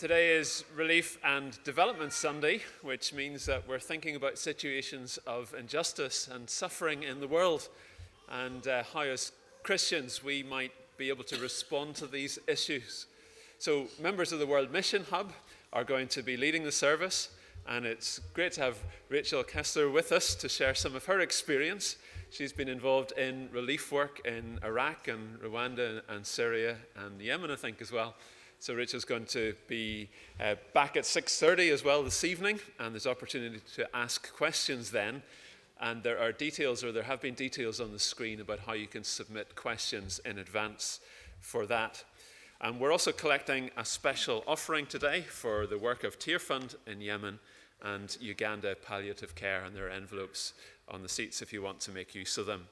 Today 0.00 0.30
is 0.30 0.64
Relief 0.74 1.18
and 1.22 1.62
Development 1.62 2.10
Sunday, 2.10 2.62
which 2.80 3.12
means 3.12 3.44
that 3.44 3.68
we're 3.68 3.78
thinking 3.78 4.16
about 4.16 4.38
situations 4.38 5.18
of 5.26 5.52
injustice 5.52 6.26
and 6.26 6.48
suffering 6.48 7.02
in 7.02 7.20
the 7.20 7.28
world 7.28 7.68
and 8.30 8.66
uh, 8.66 8.82
how, 8.94 9.02
as 9.02 9.32
Christians, 9.62 10.24
we 10.24 10.42
might 10.42 10.72
be 10.96 11.10
able 11.10 11.24
to 11.24 11.36
respond 11.36 11.96
to 11.96 12.06
these 12.06 12.38
issues. 12.46 13.08
So, 13.58 13.88
members 14.00 14.32
of 14.32 14.38
the 14.38 14.46
World 14.46 14.72
Mission 14.72 15.04
Hub 15.10 15.34
are 15.70 15.84
going 15.84 16.08
to 16.08 16.22
be 16.22 16.38
leading 16.38 16.64
the 16.64 16.72
service, 16.72 17.28
and 17.68 17.84
it's 17.84 18.20
great 18.32 18.52
to 18.52 18.62
have 18.62 18.78
Rachel 19.10 19.44
Kessler 19.44 19.90
with 19.90 20.12
us 20.12 20.34
to 20.36 20.48
share 20.48 20.74
some 20.74 20.96
of 20.96 21.04
her 21.04 21.20
experience. 21.20 21.96
She's 22.30 22.54
been 22.54 22.70
involved 22.70 23.12
in 23.18 23.50
relief 23.52 23.92
work 23.92 24.22
in 24.24 24.60
Iraq 24.64 25.08
and 25.08 25.38
Rwanda 25.40 26.00
and 26.08 26.24
Syria 26.24 26.76
and 26.96 27.20
Yemen, 27.20 27.50
I 27.50 27.56
think, 27.56 27.82
as 27.82 27.92
well. 27.92 28.14
So 28.62 28.74
Rachel's 28.74 29.06
going 29.06 29.24
to 29.26 29.54
be 29.68 30.10
uh, 30.38 30.54
back 30.74 30.94
at 30.98 31.04
6.30 31.04 31.72
as 31.72 31.82
well 31.82 32.02
this 32.02 32.24
evening, 32.24 32.60
and 32.78 32.92
there's 32.92 33.06
opportunity 33.06 33.62
to 33.76 33.96
ask 33.96 34.30
questions 34.34 34.90
then. 34.90 35.22
And 35.80 36.02
there 36.02 36.18
are 36.18 36.30
details, 36.30 36.84
or 36.84 36.92
there 36.92 37.04
have 37.04 37.22
been 37.22 37.32
details 37.32 37.80
on 37.80 37.90
the 37.90 37.98
screen 37.98 38.38
about 38.38 38.58
how 38.58 38.74
you 38.74 38.86
can 38.86 39.02
submit 39.02 39.56
questions 39.56 40.20
in 40.26 40.36
advance 40.38 41.00
for 41.40 41.64
that. 41.68 42.04
And 42.60 42.78
we're 42.78 42.92
also 42.92 43.12
collecting 43.12 43.70
a 43.78 43.84
special 43.86 44.44
offering 44.46 44.84
today 44.84 45.22
for 45.22 45.66
the 45.66 45.78
work 45.78 46.04
of 46.04 46.18
Tearfund 46.18 46.74
in 46.86 47.00
Yemen 47.00 47.38
and 47.80 48.14
Uganda 48.20 48.74
Palliative 48.74 49.34
Care, 49.34 49.64
and 49.64 49.74
there 49.74 49.86
are 49.86 49.90
envelopes 49.90 50.52
on 50.86 51.00
the 51.00 51.08
seats 51.08 51.40
if 51.40 51.50
you 51.50 51.62
want 51.62 51.80
to 51.80 51.92
make 51.92 52.14
use 52.14 52.36
of 52.36 52.44
them. 52.44 52.66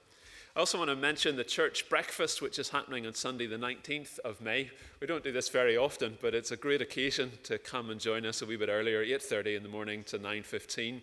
I 0.58 0.60
also 0.60 0.76
want 0.76 0.90
to 0.90 0.96
mention 0.96 1.36
the 1.36 1.44
church 1.44 1.88
breakfast, 1.88 2.42
which 2.42 2.58
is 2.58 2.70
happening 2.70 3.06
on 3.06 3.14
Sunday, 3.14 3.46
the 3.46 3.56
19th 3.56 4.18
of 4.18 4.40
May. 4.40 4.72
We 4.98 5.06
don't 5.06 5.22
do 5.22 5.30
this 5.30 5.48
very 5.48 5.76
often, 5.76 6.18
but 6.20 6.34
it's 6.34 6.50
a 6.50 6.56
great 6.56 6.82
occasion 6.82 7.30
to 7.44 7.58
come 7.58 7.90
and 7.90 8.00
join 8.00 8.26
us 8.26 8.42
a 8.42 8.46
wee 8.46 8.56
bit 8.56 8.68
earlier, 8.68 9.04
8:30 9.04 9.54
in 9.54 9.62
the 9.62 9.68
morning 9.68 10.02
to 10.08 10.18
9:15. 10.18 11.00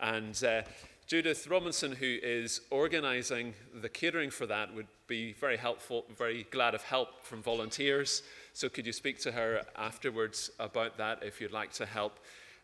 And 0.00 0.44
uh, 0.44 0.64
Judith 1.06 1.46
Robinson, 1.46 1.92
who 1.92 2.18
is 2.22 2.60
organising 2.68 3.54
the 3.72 3.88
catering 3.88 4.28
for 4.28 4.44
that, 4.44 4.74
would 4.74 4.88
be 5.06 5.32
very 5.32 5.56
helpful, 5.56 6.04
very 6.14 6.46
glad 6.50 6.74
of 6.74 6.82
help 6.82 7.24
from 7.24 7.40
volunteers. 7.40 8.22
So 8.52 8.68
could 8.68 8.84
you 8.84 8.92
speak 8.92 9.18
to 9.20 9.32
her 9.32 9.62
afterwards 9.76 10.50
about 10.58 10.98
that 10.98 11.22
if 11.22 11.40
you'd 11.40 11.52
like 11.52 11.72
to 11.72 11.86
help? 11.86 12.18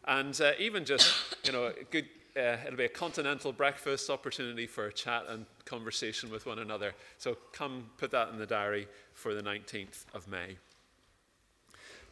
And 0.05 0.38
uh, 0.38 0.53
even 0.58 0.84
just, 0.84 1.14
you 1.44 1.53
know, 1.53 1.72
good 1.91 2.10
uh, 2.36 2.56
it'll 2.66 2.76
be 2.76 2.84
a 2.84 2.88
continental 2.88 3.52
breakfast 3.52 4.10
opportunity 4.10 4.66
for 4.66 4.86
a 4.86 4.92
chat 4.92 5.24
and 5.28 5.46
conversation 5.64 6.30
with 6.30 6.46
one 6.46 6.58
another. 6.58 6.92
So 7.18 7.36
come 7.52 7.90
put 7.96 8.10
that 8.10 8.28
in 8.28 8.38
the 8.38 8.46
diary 8.46 8.88
for 9.14 9.34
the 9.34 9.42
19th 9.42 10.04
of 10.14 10.28
May. 10.28 10.56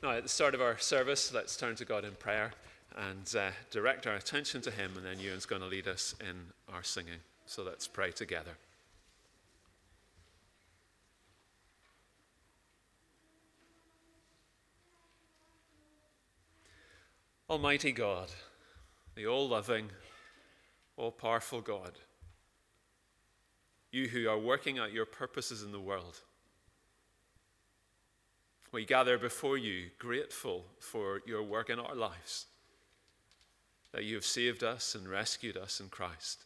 Now, 0.02 0.12
at 0.12 0.22
the 0.22 0.28
start 0.28 0.54
of 0.54 0.60
our 0.60 0.78
service, 0.78 1.32
let's 1.32 1.56
turn 1.56 1.76
to 1.76 1.84
God 1.84 2.04
in 2.04 2.12
prayer 2.12 2.52
and 2.96 3.34
uh, 3.36 3.50
direct 3.70 4.06
our 4.06 4.14
attention 4.14 4.60
to 4.62 4.70
Him, 4.70 4.92
and 4.96 5.04
then 5.04 5.18
Ewan's 5.18 5.46
going 5.46 5.62
to 5.62 5.68
lead 5.68 5.88
us 5.88 6.14
in 6.20 6.36
our 6.72 6.82
singing. 6.82 7.20
So 7.46 7.62
let's 7.62 7.86
pray 7.86 8.10
together. 8.10 8.52
Almighty 17.50 17.92
God, 17.92 18.30
the 19.14 19.26
all 19.26 19.48
loving, 19.48 19.90
all 20.96 21.10
powerful 21.10 21.60
God, 21.60 21.98
you 23.90 24.08
who 24.08 24.28
are 24.28 24.38
working 24.38 24.78
out 24.78 24.92
your 24.92 25.06
purposes 25.06 25.62
in 25.62 25.72
the 25.72 25.80
world, 25.80 26.20
we 28.72 28.84
gather 28.84 29.18
before 29.18 29.56
you 29.56 29.90
grateful 29.98 30.64
for 30.80 31.20
your 31.26 31.42
work 31.42 31.70
in 31.70 31.78
our 31.78 31.94
lives, 31.94 32.46
that 33.92 34.04
you 34.04 34.16
have 34.16 34.24
saved 34.24 34.64
us 34.64 34.94
and 34.94 35.08
rescued 35.08 35.56
us 35.56 35.78
in 35.78 35.88
Christ, 35.88 36.44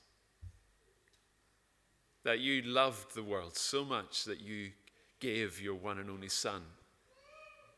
that 2.25 2.41
you 2.41 2.61
loved 2.63 3.15
the 3.15 3.23
world 3.23 3.57
so 3.57 3.85
much 3.85 4.25
that 4.25 4.41
you 4.41 4.73
gave 5.21 5.61
your 5.61 5.75
one 5.75 5.99
and 5.99 6.11
only 6.11 6.29
Son 6.29 6.63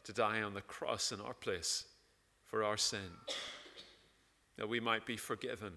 to 0.03 0.13
die 0.13 0.43
on 0.43 0.55
the 0.55 0.61
cross 0.61 1.13
in 1.13 1.21
our 1.21 1.35
place 1.35 1.85
for 2.47 2.65
our 2.65 2.77
sin, 2.77 2.99
that 4.57 4.69
we 4.69 4.81
might 4.81 5.07
be 5.07 5.17
forgiven 5.17 5.73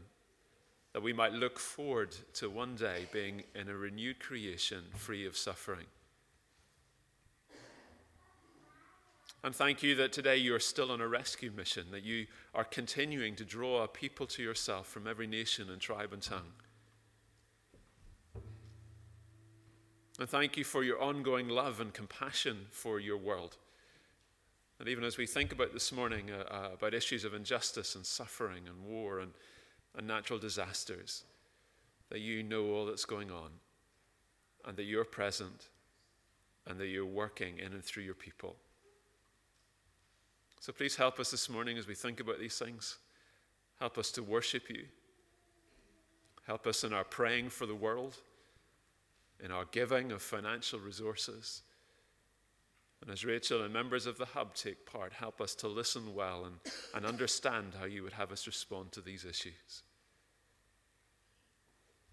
that 0.93 1.01
we 1.01 1.11
might 1.11 1.33
look 1.33 1.59
forward 1.59 2.15
to 2.33 2.49
one 2.49 2.75
day 2.75 3.07
being 3.11 3.43
in 3.55 3.67
a 3.67 3.75
renewed 3.75 4.19
creation 4.19 4.83
free 4.95 5.25
of 5.25 5.35
suffering. 5.35 5.87
And 9.43 9.53
thank 9.53 9.83
you 9.83 9.93
that 9.95 10.13
today 10.13 10.37
you 10.37 10.55
are 10.55 10.59
still 10.59 10.89
on 10.89 11.01
a 11.01 11.07
rescue 11.07 11.51
mission, 11.51 11.87
that 11.91 12.03
you 12.03 12.27
are 12.53 12.63
continuing 12.63 13.35
to 13.35 13.43
draw 13.43 13.83
a 13.83 13.87
people 13.89 14.25
to 14.27 14.43
yourself 14.43 14.87
from 14.87 15.05
every 15.05 15.27
nation 15.27 15.69
and 15.69 15.81
tribe 15.81 16.13
and 16.13 16.21
tongue. 16.21 16.53
And 20.19 20.29
thank 20.29 20.55
you 20.55 20.63
for 20.63 20.83
your 20.83 21.01
ongoing 21.01 21.49
love 21.49 21.81
and 21.81 21.93
compassion 21.93 22.67
for 22.69 22.99
your 22.99 23.17
world. 23.17 23.57
And 24.79 24.87
even 24.87 25.03
as 25.03 25.17
we 25.17 25.25
think 25.25 25.51
about 25.51 25.73
this 25.73 25.91
morning 25.91 26.29
uh, 26.31 26.43
uh, 26.53 26.69
about 26.75 26.93
issues 26.93 27.25
of 27.25 27.33
injustice 27.33 27.95
and 27.95 28.05
suffering 28.05 28.67
and 28.67 28.85
war 28.85 29.19
and 29.19 29.31
and 29.97 30.07
natural 30.07 30.39
disasters, 30.39 31.23
that 32.09 32.19
you 32.19 32.43
know 32.43 32.71
all 32.71 32.85
that's 32.85 33.05
going 33.05 33.31
on, 33.31 33.49
and 34.65 34.77
that 34.77 34.83
you're 34.83 35.05
present, 35.05 35.69
and 36.67 36.79
that 36.79 36.87
you're 36.87 37.05
working 37.05 37.59
in 37.59 37.73
and 37.73 37.83
through 37.83 38.03
your 38.03 38.13
people. 38.13 38.55
So 40.59 40.71
please 40.71 40.95
help 40.95 41.19
us 41.19 41.29
this 41.29 41.49
morning 41.49 41.77
as 41.77 41.87
we 41.87 41.95
think 41.95 42.19
about 42.19 42.39
these 42.39 42.57
things. 42.57 42.97
Help 43.79 43.97
us 43.97 44.11
to 44.13 44.23
worship 44.23 44.69
you. 44.69 44.85
Help 46.47 46.67
us 46.67 46.83
in 46.83 46.93
our 46.93 47.03
praying 47.03 47.49
for 47.49 47.65
the 47.65 47.75
world, 47.75 48.17
in 49.43 49.51
our 49.51 49.65
giving 49.71 50.11
of 50.11 50.21
financial 50.21 50.79
resources. 50.79 51.63
And 53.03 53.11
as 53.11 53.25
Rachel 53.25 53.61
and 53.63 53.73
members 53.73 54.05
of 54.05 54.17
the 54.17 54.23
hub 54.23 54.53
take 54.55 54.85
part, 54.85 55.11
help 55.11 55.41
us 55.41 55.53
to 55.55 55.67
listen 55.67 56.15
well 56.15 56.45
and, 56.45 56.55
and 56.95 57.05
understand 57.05 57.73
how 57.77 57.83
you 57.83 58.01
would 58.01 58.13
have 58.13 58.31
us 58.31 58.47
respond 58.47 58.93
to 58.93 59.01
these 59.01 59.25
issues. 59.25 59.83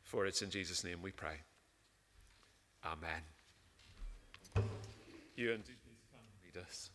For 0.02 0.26
it's 0.26 0.42
in 0.42 0.50
Jesus' 0.50 0.82
name 0.82 1.00
we 1.00 1.12
pray. 1.12 1.36
Amen. 2.84 3.22
Ewan, 5.36 5.62
lead 6.42 6.60
us. 6.60 6.90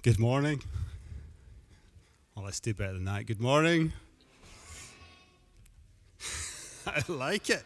Good 0.00 0.18
morning. 0.18 0.62
Well, 2.34 2.46
let's 2.46 2.60
do 2.60 2.72
better 2.72 2.94
than 2.94 3.04
that. 3.04 3.26
Good 3.26 3.42
morning. 3.42 3.92
I 6.86 7.02
like 7.08 7.50
it. 7.50 7.62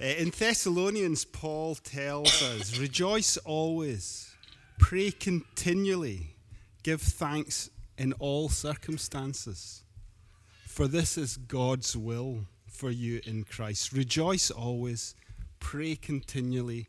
Uh, 0.00 0.06
in 0.06 0.30
Thessalonians, 0.30 1.26
Paul 1.26 1.74
tells 1.74 2.42
us 2.42 2.78
rejoice 2.78 3.36
always, 3.38 4.34
pray 4.78 5.10
continually, 5.10 6.36
give 6.82 7.02
thanks 7.02 7.68
in 7.98 8.14
all 8.14 8.48
circumstances, 8.48 9.82
for 10.66 10.88
this 10.88 11.18
is 11.18 11.36
God's 11.36 11.98
will 11.98 12.46
for 12.66 12.90
you 12.90 13.20
in 13.26 13.44
Christ. 13.44 13.92
Rejoice 13.92 14.50
always, 14.50 15.14
pray 15.58 15.96
continually, 15.96 16.88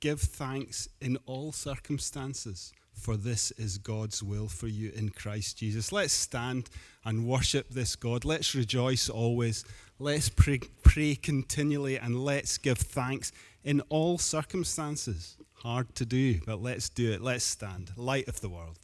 give 0.00 0.20
thanks 0.20 0.88
in 1.00 1.18
all 1.26 1.52
circumstances, 1.52 2.72
for 3.00 3.16
this 3.16 3.50
is 3.52 3.78
God's 3.78 4.22
will 4.22 4.46
for 4.46 4.68
you 4.68 4.92
in 4.94 5.08
Christ 5.08 5.58
Jesus. 5.58 5.90
Let's 5.90 6.12
stand 6.12 6.68
and 7.04 7.26
worship 7.26 7.70
this 7.70 7.96
God. 7.96 8.24
Let's 8.24 8.54
rejoice 8.54 9.08
always. 9.08 9.64
Let's 9.98 10.28
pray, 10.28 10.60
pray 10.82 11.14
continually 11.14 11.98
and 11.98 12.24
let's 12.24 12.58
give 12.58 12.78
thanks 12.78 13.32
in 13.64 13.80
all 13.88 14.18
circumstances. 14.18 15.36
Hard 15.54 15.94
to 15.94 16.04
do, 16.04 16.40
but 16.44 16.62
let's 16.62 16.88
do 16.88 17.12
it. 17.12 17.22
Let's 17.22 17.44
stand. 17.44 17.92
Light 17.96 18.28
of 18.28 18.40
the 18.40 18.48
world. 18.48 18.78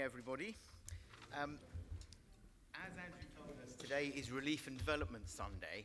Morning, 0.00 0.12
everybody. 0.12 0.54
Um, 1.42 1.58
as 2.74 2.92
Andrew 2.92 3.28
told 3.36 3.50
us, 3.62 3.74
today 3.76 4.10
is 4.14 4.30
Relief 4.30 4.66
and 4.66 4.78
Development 4.78 5.28
Sunday. 5.28 5.84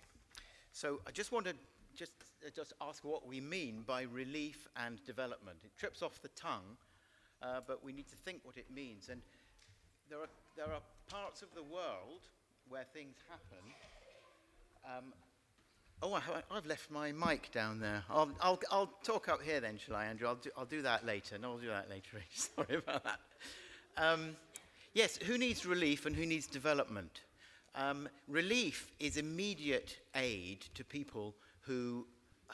So 0.71 1.01
I 1.05 1.11
just 1.11 1.33
want 1.33 1.45
to 1.47 1.53
just, 1.97 2.13
uh, 2.45 2.49
just 2.55 2.71
ask 2.81 3.03
what 3.03 3.27
we 3.27 3.41
mean 3.41 3.83
by 3.85 4.03
relief 4.03 4.67
and 4.77 5.03
development. 5.05 5.57
It 5.65 5.71
trips 5.77 6.01
off 6.01 6.21
the 6.21 6.29
tongue, 6.29 6.77
uh, 7.41 7.59
but 7.67 7.83
we 7.83 7.91
need 7.91 8.07
to 8.07 8.15
think 8.15 8.39
what 8.43 8.57
it 8.57 8.67
means. 8.73 9.09
And 9.09 9.21
there 10.09 10.19
are, 10.19 10.29
there 10.55 10.73
are 10.73 10.81
parts 11.09 11.41
of 11.41 11.49
the 11.53 11.63
world 11.63 12.21
where 12.69 12.85
things 12.93 13.17
happen. 13.29 13.65
Um, 14.85 15.13
oh, 16.01 16.13
I, 16.13 16.21
I've 16.55 16.65
left 16.65 16.89
my 16.89 17.11
mic 17.11 17.51
down 17.51 17.81
there. 17.81 18.03
I'll, 18.09 18.31
I'll, 18.39 18.59
I'll 18.71 18.93
talk 19.03 19.27
up 19.27 19.41
here 19.41 19.59
then, 19.59 19.77
shall 19.77 19.97
I, 19.97 20.05
Andrew? 20.05 20.27
I'll 20.27 20.35
do, 20.35 20.51
I'll 20.57 20.65
do 20.65 20.83
that 20.83 21.05
later. 21.05 21.37
No, 21.37 21.53
I'll 21.53 21.57
do 21.57 21.67
that 21.67 21.89
later. 21.89 22.23
Sorry 22.33 22.77
about 22.77 23.03
that. 23.03 23.19
Um, 23.97 24.35
yes, 24.93 25.17
who 25.17 25.37
needs 25.37 25.65
relief 25.65 26.05
and 26.05 26.15
who 26.15 26.25
needs 26.25 26.47
development? 26.47 27.21
Um, 27.75 28.07
relief 28.27 28.91
is 28.99 29.17
immediate 29.17 29.97
aid 30.15 30.65
to 30.75 30.83
people 30.83 31.35
who, 31.61 32.07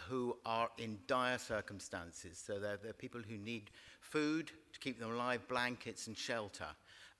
who 0.07 0.38
are 0.45 0.69
in 0.77 0.98
dire 1.07 1.38
circumstances. 1.38 2.41
So 2.43 2.60
they're, 2.60 2.77
they're 2.77 2.93
people 2.93 3.21
who 3.21 3.38
need 3.38 3.69
food 4.00 4.51
to 4.74 4.79
keep 4.79 5.00
them 5.00 5.12
alive, 5.12 5.48
blankets, 5.48 6.07
and 6.07 6.17
shelter. 6.17 6.67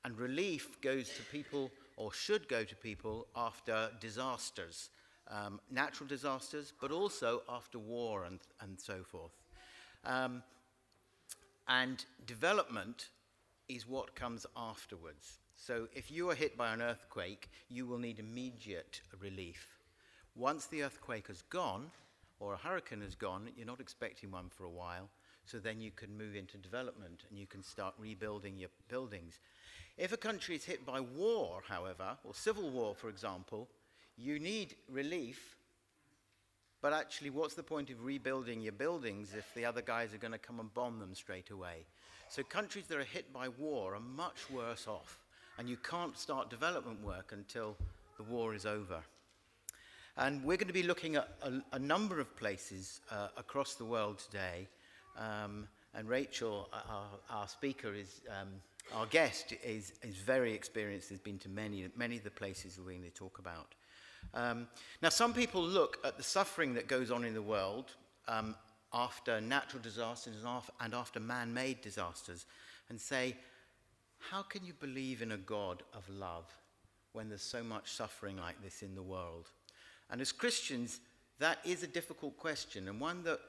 And 0.03 0.17
relief 0.17 0.81
goes 0.81 1.09
to 1.09 1.23
people, 1.31 1.71
or 1.95 2.11
should 2.11 2.47
go 2.47 2.63
to 2.63 2.75
people, 2.75 3.27
after 3.35 3.89
disasters, 3.99 4.89
um, 5.27 5.59
natural 5.69 6.07
disasters, 6.07 6.73
but 6.81 6.91
also 6.91 7.43
after 7.47 7.77
war 7.77 8.23
and, 8.25 8.39
and 8.61 8.79
so 8.79 9.03
forth. 9.03 9.31
Um, 10.03 10.41
and 11.67 12.03
development 12.25 13.09
is 13.75 13.87
what 13.87 14.15
comes 14.15 14.45
afterwards. 14.55 15.39
So 15.55 15.87
if 15.93 16.11
you 16.11 16.29
are 16.29 16.35
hit 16.35 16.57
by 16.57 16.73
an 16.73 16.81
earthquake, 16.81 17.49
you 17.69 17.85
will 17.85 17.97
need 17.97 18.19
immediate 18.19 19.01
relief. 19.19 19.77
Once 20.35 20.65
the 20.65 20.83
earthquake 20.83 21.27
has 21.27 21.41
gone, 21.43 21.91
or 22.39 22.53
a 22.53 22.57
hurricane 22.57 23.01
has 23.01 23.15
gone, 23.15 23.49
you're 23.55 23.67
not 23.67 23.79
expecting 23.79 24.31
one 24.31 24.49
for 24.49 24.65
a 24.65 24.69
while, 24.69 25.09
so 25.45 25.59
then 25.59 25.79
you 25.79 25.91
can 25.91 26.17
move 26.17 26.35
into 26.35 26.57
development 26.57 27.23
and 27.29 27.37
you 27.37 27.45
can 27.45 27.63
start 27.63 27.93
rebuilding 27.97 28.57
your 28.57 28.69
buildings. 28.89 29.39
If 29.97 30.11
a 30.11 30.17
country 30.17 30.55
is 30.55 30.65
hit 30.65 30.85
by 30.85 30.99
war, 30.99 31.61
however, 31.67 32.17
or 32.23 32.33
civil 32.33 32.69
war, 32.69 32.95
for 32.95 33.09
example, 33.09 33.67
you 34.17 34.39
need 34.39 34.75
relief, 34.89 35.55
but 36.81 36.93
actually, 36.93 37.29
what's 37.29 37.53
the 37.53 37.61
point 37.61 37.91
of 37.91 38.03
rebuilding 38.03 38.61
your 38.61 38.71
buildings 38.71 39.35
if 39.37 39.53
the 39.53 39.65
other 39.65 39.83
guys 39.83 40.15
are 40.15 40.17
going 40.17 40.31
to 40.31 40.39
come 40.39 40.59
and 40.59 40.73
bomb 40.73 40.99
them 40.99 41.13
straight 41.13 41.51
away? 41.51 41.85
So, 42.31 42.43
countries 42.43 42.85
that 42.88 42.97
are 42.97 43.03
hit 43.03 43.33
by 43.33 43.50
war 43.50 43.93
are 43.93 44.00
much 44.00 44.50
worse 44.50 44.88
off, 44.88 45.19
and 45.57 45.67
you 45.67 45.75
can't 45.75 46.17
start 46.17 46.50
development 46.50 47.03
work 47.03 47.33
until 47.33 47.75
the 48.15 48.23
war 48.23 48.55
is 48.55 48.65
over. 48.65 49.01
And 50.15 50.41
we're 50.41 50.55
going 50.55 50.67
to 50.67 50.73
be 50.73 50.81
looking 50.81 51.17
at 51.17 51.27
a, 51.41 51.61
a 51.73 51.79
number 51.79 52.21
of 52.21 52.33
places 52.38 53.01
uh, 53.11 53.27
across 53.35 53.73
the 53.73 53.83
world 53.83 54.19
today. 54.19 54.69
Um, 55.17 55.67
and 55.93 56.07
Rachel, 56.07 56.69
our, 56.71 57.07
our 57.29 57.47
speaker, 57.50 57.93
is 57.93 58.21
um, 58.29 58.47
our 58.93 59.07
guest, 59.07 59.53
is, 59.61 59.91
is 60.01 60.15
very 60.15 60.53
experienced. 60.53 61.09
Has 61.09 61.19
been 61.19 61.39
to 61.39 61.50
many, 61.50 61.85
many 61.97 62.15
of 62.15 62.23
the 62.23 62.31
places 62.31 62.79
we're 62.79 62.93
going 62.93 63.03
to 63.03 63.09
talk 63.09 63.39
about. 63.39 63.75
Um, 64.33 64.69
now, 65.01 65.09
some 65.09 65.33
people 65.33 65.61
look 65.61 65.97
at 66.05 66.15
the 66.15 66.23
suffering 66.23 66.75
that 66.75 66.88
goes 66.88 67.11
on 67.11 67.25
in 67.25 67.33
the 67.33 67.41
world 67.41 67.91
um, 68.29 68.55
after 68.93 69.39
natural 69.39 69.81
disasters 69.81 70.36
and 70.79 70.93
after 70.93 71.19
man 71.19 71.53
made 71.53 71.81
disasters 71.81 72.45
and 72.89 73.00
say, 73.00 73.36
how 74.29 74.41
can 74.41 74.65
you 74.65 74.74
believe 74.74 75.21
in 75.21 75.31
a 75.31 75.38
God 75.38 75.83
of 75.93 76.07
love 76.10 76.45
when 77.13 77.29
there's 77.29 77.41
so 77.41 77.63
much 77.63 77.91
suffering 77.91 78.38
like 78.38 78.62
this 78.62 78.83
in 78.83 78.95
the 78.95 79.01
world? 79.01 79.50
And 80.10 80.21
as 80.21 80.31
Christians, 80.31 81.00
that 81.39 81.60
is 81.65 81.83
a 81.83 81.88
difficult 81.88 82.38
question 82.38 82.88
and 82.88 83.00
one 83.00 83.24
that 83.24 83.39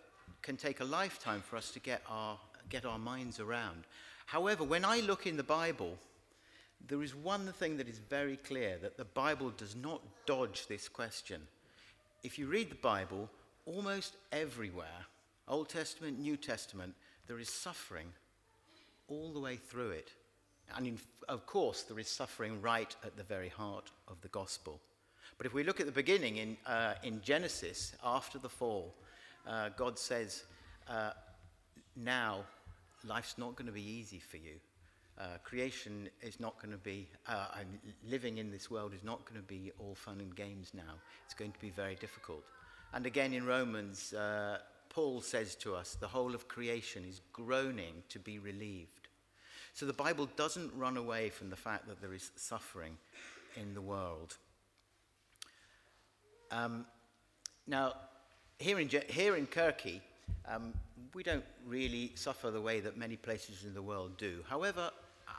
can 0.41 0.57
take 0.57 0.81
a 0.81 0.85
lifetime 0.85 1.43
for 1.43 1.57
us 1.57 1.71
to 1.73 1.81
get 1.81 2.03
our, 2.09 2.39
get 2.71 2.85
our 2.85 2.99
minds 2.99 3.41
around. 3.41 3.85
However, 4.27 4.65
when 4.65 4.85
I 4.85 5.01
look 5.01 5.27
in 5.27 5.37
the 5.37 5.43
Bible, 5.43 5.99
there 6.89 7.03
is 7.03 7.15
one 7.15 7.53
thing 7.53 7.77
that 7.77 7.89
is 7.89 7.99
very 7.99 8.37
clear 8.37 8.79
that 8.81 8.97
the 8.97 9.05
Bible 9.05 9.51
does 9.51 9.77
not 9.77 10.01
dodge 10.27 10.67
this 10.67 10.89
question. 10.89 11.43
If 12.23 12.39
you 12.39 12.47
read 12.47 12.71
the 12.71 12.77
Bible, 12.77 13.29
almost 13.67 14.17
everywhere, 14.33 15.07
Old 15.53 15.69
Testament, 15.69 16.19
New 16.19 16.39
Testament, 16.39 16.95
there 17.27 17.39
is 17.39 17.51
suffering 17.51 18.07
all 19.09 19.35
the 19.35 19.39
way 19.39 19.57
through 19.57 19.91
it. 19.91 20.11
And 20.75 20.87
in, 20.87 20.99
of 21.29 21.45
course, 21.45 21.83
there 21.83 21.99
is 21.99 22.09
suffering 22.09 22.63
right 22.63 22.97
at 23.05 23.19
the 23.19 23.23
very 23.23 23.51
heart 23.51 23.91
of 24.09 24.19
the 24.23 24.29
gospel. 24.29 24.81
But 25.37 25.47
if 25.47 25.53
we 25.53 25.63
look 25.63 25.79
at 25.79 25.85
the 25.85 25.93
beginning 25.93 26.39
in, 26.39 26.57
uh, 26.67 26.95
in 27.03 27.21
Genesis, 27.21 27.93
after 28.03 28.39
the 28.39 28.49
fall, 28.49 28.95
uh, 29.47 29.69
God 29.77 29.99
says, 29.99 30.45
uh, 30.89 31.11
Now, 31.97 32.45
life's 33.05 33.37
not 33.37 33.55
going 33.55 33.67
to 33.67 33.73
be 33.73 33.87
easy 33.87 34.21
for 34.21 34.39
you. 34.39 34.55
Uh, 35.19 35.37
creation 35.45 36.09
is 36.23 36.41
not 36.41 36.57
going 36.63 36.73
to 36.73 36.79
be, 36.79 37.07
uh, 37.29 37.49
living 38.09 38.39
in 38.39 38.51
this 38.51 38.71
world 38.71 38.95
is 38.95 39.05
not 39.05 39.23
going 39.27 39.39
to 39.39 39.47
be 39.47 39.71
all 39.79 39.95
fun 39.95 40.19
and 40.21 40.35
games 40.35 40.73
now. 40.73 40.95
It's 41.27 41.35
going 41.35 41.53
to 41.53 41.61
be 41.61 41.69
very 41.69 41.97
difficult. 41.97 42.43
And 42.95 43.05
again 43.05 43.35
in 43.35 43.45
Romans, 43.45 44.15
uh, 44.15 44.59
Paul 44.93 45.23
says 45.23 45.55
to 45.57 45.75
us, 45.75 45.97
the 45.99 46.09
whole 46.09 46.35
of 46.35 46.49
creation 46.49 47.05
is 47.09 47.23
groaning 47.33 48.03
to 48.11 48.19
be 48.19 48.39
relieved. 48.39 49.09
So 49.73 49.87
the 49.87 49.95
Bible 49.95 50.29
doesn't 50.37 50.71
run 50.77 50.99
away 50.99 51.31
from 51.31 51.49
the 51.49 51.57
fact 51.57 51.89
that 51.89 52.03
there 52.03 52.13
is 52.13 52.31
suffering 52.37 52.99
in 53.57 53.73
the 53.73 53.81
world. 53.81 54.37
Um, 56.51 56.85
now, 57.67 57.95
here 58.59 58.79
in, 58.79 58.91
here 59.09 59.37
in 59.37 59.47
Kirky, 59.47 60.03
um, 60.47 60.75
we 61.15 61.23
don't 61.23 61.45
really 61.67 62.13
suffer 62.15 62.51
the 62.51 62.61
way 62.61 62.81
that 62.81 62.99
many 62.99 63.17
places 63.17 63.65
in 63.65 63.73
the 63.73 63.81
world 63.81 64.19
do. 64.19 64.45
However, 64.47 64.91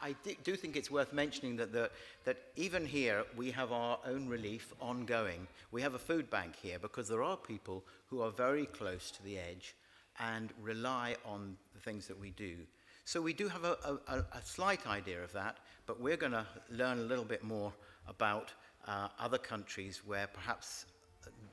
I 0.04 0.16
do 0.44 0.58
think 0.58 0.76
it's 0.76 0.92
worth 0.92 1.14
mentioning 1.14 1.56
that, 1.58 1.72
the, 1.72 1.90
that 2.26 2.38
even 2.58 2.86
here 2.86 3.24
we 3.38 3.52
have 3.52 3.72
our 3.72 3.98
own 4.06 4.28
relief 4.28 4.74
ongoing. 4.82 5.48
We 5.72 5.82
have 5.82 5.94
a 5.94 6.00
food 6.00 6.30
bank 6.30 6.56
here 6.62 6.78
because 6.78 7.08
there 7.08 7.24
are 7.24 7.38
people 7.38 7.86
who 8.10 8.22
are 8.22 8.30
very 8.30 8.66
close 8.66 9.12
to 9.12 9.24
the 9.24 9.38
edge 9.38 9.76
and 10.20 10.52
rely 10.62 11.16
on 11.26 11.56
the 11.74 11.80
things 11.80 12.06
that 12.08 12.20
we 12.20 12.32
do. 12.32 12.58
So 13.06 13.22
we 13.22 13.32
do 13.32 13.48
have 13.48 13.64
a, 13.64 13.78
a, 14.08 14.18
a 14.18 14.42
slight 14.44 14.86
idea 14.88 15.24
of 15.24 15.32
that, 15.32 15.58
but 15.86 16.02
we're 16.02 16.18
going 16.18 16.34
to 16.34 16.46
learn 16.70 17.00
a 17.00 17.04
little 17.04 17.24
bit 17.24 17.44
more 17.44 17.72
about 18.10 18.52
uh, 18.86 19.08
other 19.18 19.38
countries 19.38 20.02
where 20.06 20.28
perhaps, 20.28 20.86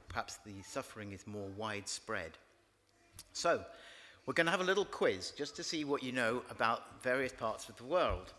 perhaps 0.09 0.38
the 0.45 0.61
suffering 0.64 1.12
is 1.12 1.25
more 1.25 1.49
widespread. 1.57 2.33
So, 3.33 3.64
we're 4.26 4.35
going 4.35 4.47
to 4.47 4.50
have 4.50 4.61
a 4.61 4.64
little 4.64 4.85
quiz 4.85 5.33
just 5.37 5.57
to 5.57 5.62
see 5.62 5.85
what 5.85 6.02
you 6.02 6.12
know 6.12 6.42
about 6.50 7.02
various 7.02 7.33
parts 7.33 7.69
of 7.69 7.76
the 7.76 7.85
world. 7.85 8.33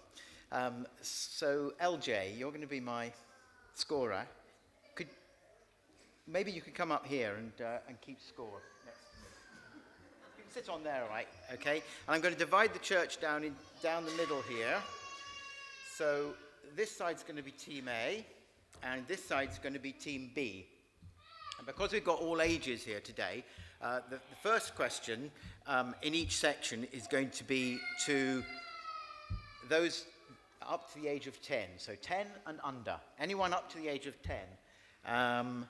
Um, 0.53 0.86
so, 1.01 1.74
LJ, 1.81 2.38
you're 2.38 2.50
going 2.50 2.62
to 2.62 2.67
be 2.67 2.81
my 2.81 3.13
scorer. 3.74 4.25
Could, 4.96 5.08
maybe 6.27 6.51
you 6.51 6.60
could 6.60 6.75
come 6.75 6.91
up 6.91 7.05
here 7.05 7.36
and, 7.36 7.53
uh, 7.65 7.77
and 7.88 8.00
keep 8.01 8.20
score 8.20 8.62
next 8.86 9.00
to 9.00 9.77
me. 9.77 9.81
You 10.38 10.43
can 10.43 10.51
sit 10.51 10.70
on 10.70 10.84
there, 10.84 11.03
right? 11.10 11.27
Okay. 11.53 11.75
And 11.75 12.15
I'm 12.15 12.20
going 12.20 12.34
to 12.34 12.39
divide 12.39 12.74
the 12.74 12.79
church 12.79 13.22
down, 13.22 13.46
in, 13.46 13.55
down 13.81 14.03
the 14.05 14.12
middle 14.12 14.41
here. 14.41 14.75
So, 15.96 16.34
this 16.75 16.91
side's 16.91 17.24
going 17.24 17.38
to 17.38 17.43
be 17.43 17.51
Team 17.51 17.88
A, 17.88 18.25
and 18.84 19.08
this 19.08 19.24
side's 19.24 19.58
going 19.58 19.74
to 19.74 19.79
be 19.79 19.93
Team 19.93 20.31
B. 20.36 20.65
And 21.58 21.65
because 21.65 21.93
we've 21.93 22.03
got 22.03 22.20
all 22.20 22.41
ages 22.41 22.84
here 22.84 23.00
today, 23.00 23.46
uh, 23.81 24.01
the, 24.10 24.15
the, 24.15 24.36
first 24.43 24.75
question 24.75 25.31
um, 25.65 25.96
in 26.01 26.13
each 26.13 26.38
section 26.38 26.88
is 26.91 27.08
going 27.08 27.29
to 27.31 27.43
be 27.43 27.79
to 28.05 28.43
those 29.70 30.05
up 30.68 30.91
to 30.94 31.01
the 31.01 31.08
age 31.08 31.27
of 31.27 31.41
10. 31.41 31.68
So 31.77 31.96
10 31.96 32.27
and 32.48 32.60
under. 32.63 32.96
Anyone 33.20 33.53
up 33.53 33.70
to 33.72 33.77
the 33.77 33.88
age 33.88 34.08
of 34.08 34.22
10. 34.22 34.38
Um, 35.06 35.68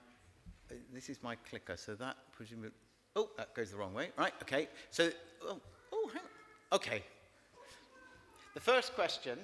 this 0.94 1.10
is 1.10 1.22
my 1.24 1.36
clicker, 1.50 1.78
so 1.78 1.96
that 1.96 2.18
presumably. 2.32 2.72
Oh, 3.16 3.30
that 3.38 3.54
goes 3.54 3.72
the 3.72 3.78
wrong 3.78 3.94
way. 3.94 4.10
Right, 4.18 4.34
okay. 4.42 4.70
So, 4.90 5.10
oh, 5.44 5.60
oh 5.92 6.10
hang 6.14 6.22
on. 6.22 6.78
Okay. 6.78 7.04
The 8.54 8.60
first 8.60 8.96
question 8.96 9.38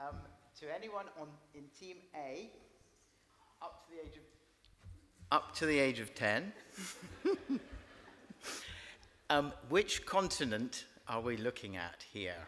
um, 0.00 0.16
to 0.60 0.74
anyone 0.74 1.06
on, 1.20 1.28
in 1.54 1.64
Team 1.78 1.96
A 2.14 2.50
up 3.62 3.86
to 3.86 3.94
the 3.94 4.02
age 4.02 4.16
of 4.16 4.22
up 5.32 5.54
to 5.56 5.66
the 5.66 5.76
age 5.76 5.98
of 5.98 6.14
10 6.14 6.52
Um, 9.28 9.52
which 9.68 10.06
continent 10.06 10.84
are 11.08 11.20
we 11.20 11.36
looking 11.36 11.76
at 11.76 12.04
here? 12.12 12.46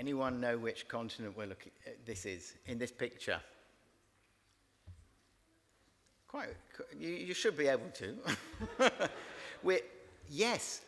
Anyone 0.00 0.40
know 0.40 0.56
which 0.56 0.88
continent 0.88 1.36
we're 1.36 1.46
looking 1.46 1.72
at? 1.86 2.06
this 2.06 2.24
is 2.24 2.54
in 2.64 2.78
this 2.78 2.90
picture? 2.90 3.38
Quite, 6.26 6.48
you, 6.98 7.10
you 7.10 7.34
should 7.34 7.54
be 7.54 7.66
able 7.66 7.90
to. 7.92 8.16
we're, 9.62 9.80
yes. 10.30 10.80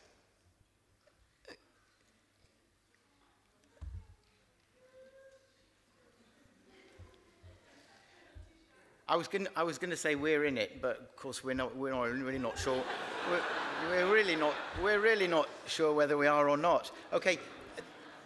I 9.06 9.16
was 9.16 9.28
going 9.28 9.46
I 9.54 9.62
was 9.62 9.76
going 9.76 9.90
to 9.90 9.96
say 9.96 10.14
we're 10.14 10.46
in 10.46 10.56
it, 10.56 10.80
but 10.80 10.98
of 11.00 11.16
course 11.16 11.44
we're 11.44 11.54
not. 11.54 11.76
We're 11.76 11.90
not, 11.90 12.04
really 12.04 12.38
not 12.38 12.58
sure. 12.58 12.82
we're, 13.30 13.42
we're 13.90 14.10
really 14.10 14.36
not. 14.36 14.54
We're 14.82 15.00
really 15.00 15.28
not 15.28 15.50
sure 15.66 15.92
whether 15.92 16.16
we 16.16 16.28
are 16.28 16.48
or 16.48 16.56
not. 16.56 16.90
Okay, 17.12 17.38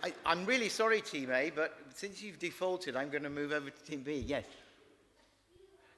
I, 0.03 0.13
I'm 0.25 0.45
really 0.47 0.69
sorry, 0.69 1.01
Team 1.01 1.31
A, 1.33 1.51
but 1.55 1.79
since 1.95 2.23
you've 2.23 2.39
defaulted, 2.39 2.97
I'm 2.97 3.11
going 3.11 3.23
to 3.23 3.31
move 3.31 3.53
over 3.53 3.71
to 3.71 3.85
Team 3.85 4.03
B. 4.03 4.25
Yes. 4.27 4.45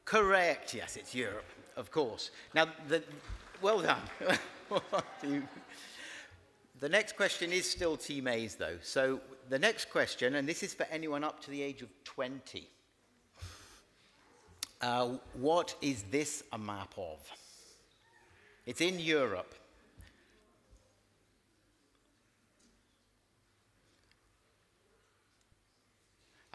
Correct. 0.05 0.75
Yes, 0.75 0.97
it's 0.97 1.15
Europe, 1.15 1.49
of 1.77 1.91
course. 1.91 2.31
Now, 2.55 2.67
the, 2.89 3.03
well 3.61 3.81
done. 3.81 4.01
the 6.81 6.89
next 6.89 7.17
question 7.17 7.53
is 7.53 7.69
still 7.69 7.97
Team 7.97 8.27
A's, 8.29 8.55
though. 8.55 8.79
So 8.83 9.21
the 9.49 9.59
next 9.59 9.91
question, 9.91 10.37
and 10.37 10.49
this 10.49 10.63
is 10.63 10.73
for 10.75 10.87
anyone 10.91 11.25
up 11.25 11.43
to 11.45 11.51
the 11.51 11.63
age 11.63 11.83
of 11.83 11.89
20. 12.05 12.69
Uh, 14.81 15.09
what 15.35 15.75
is 15.83 16.05
this 16.05 16.45
a 16.53 16.59
map 16.59 16.95
of? 16.97 17.19
It's 18.65 18.81
in 18.81 19.01
Europe. 19.01 19.55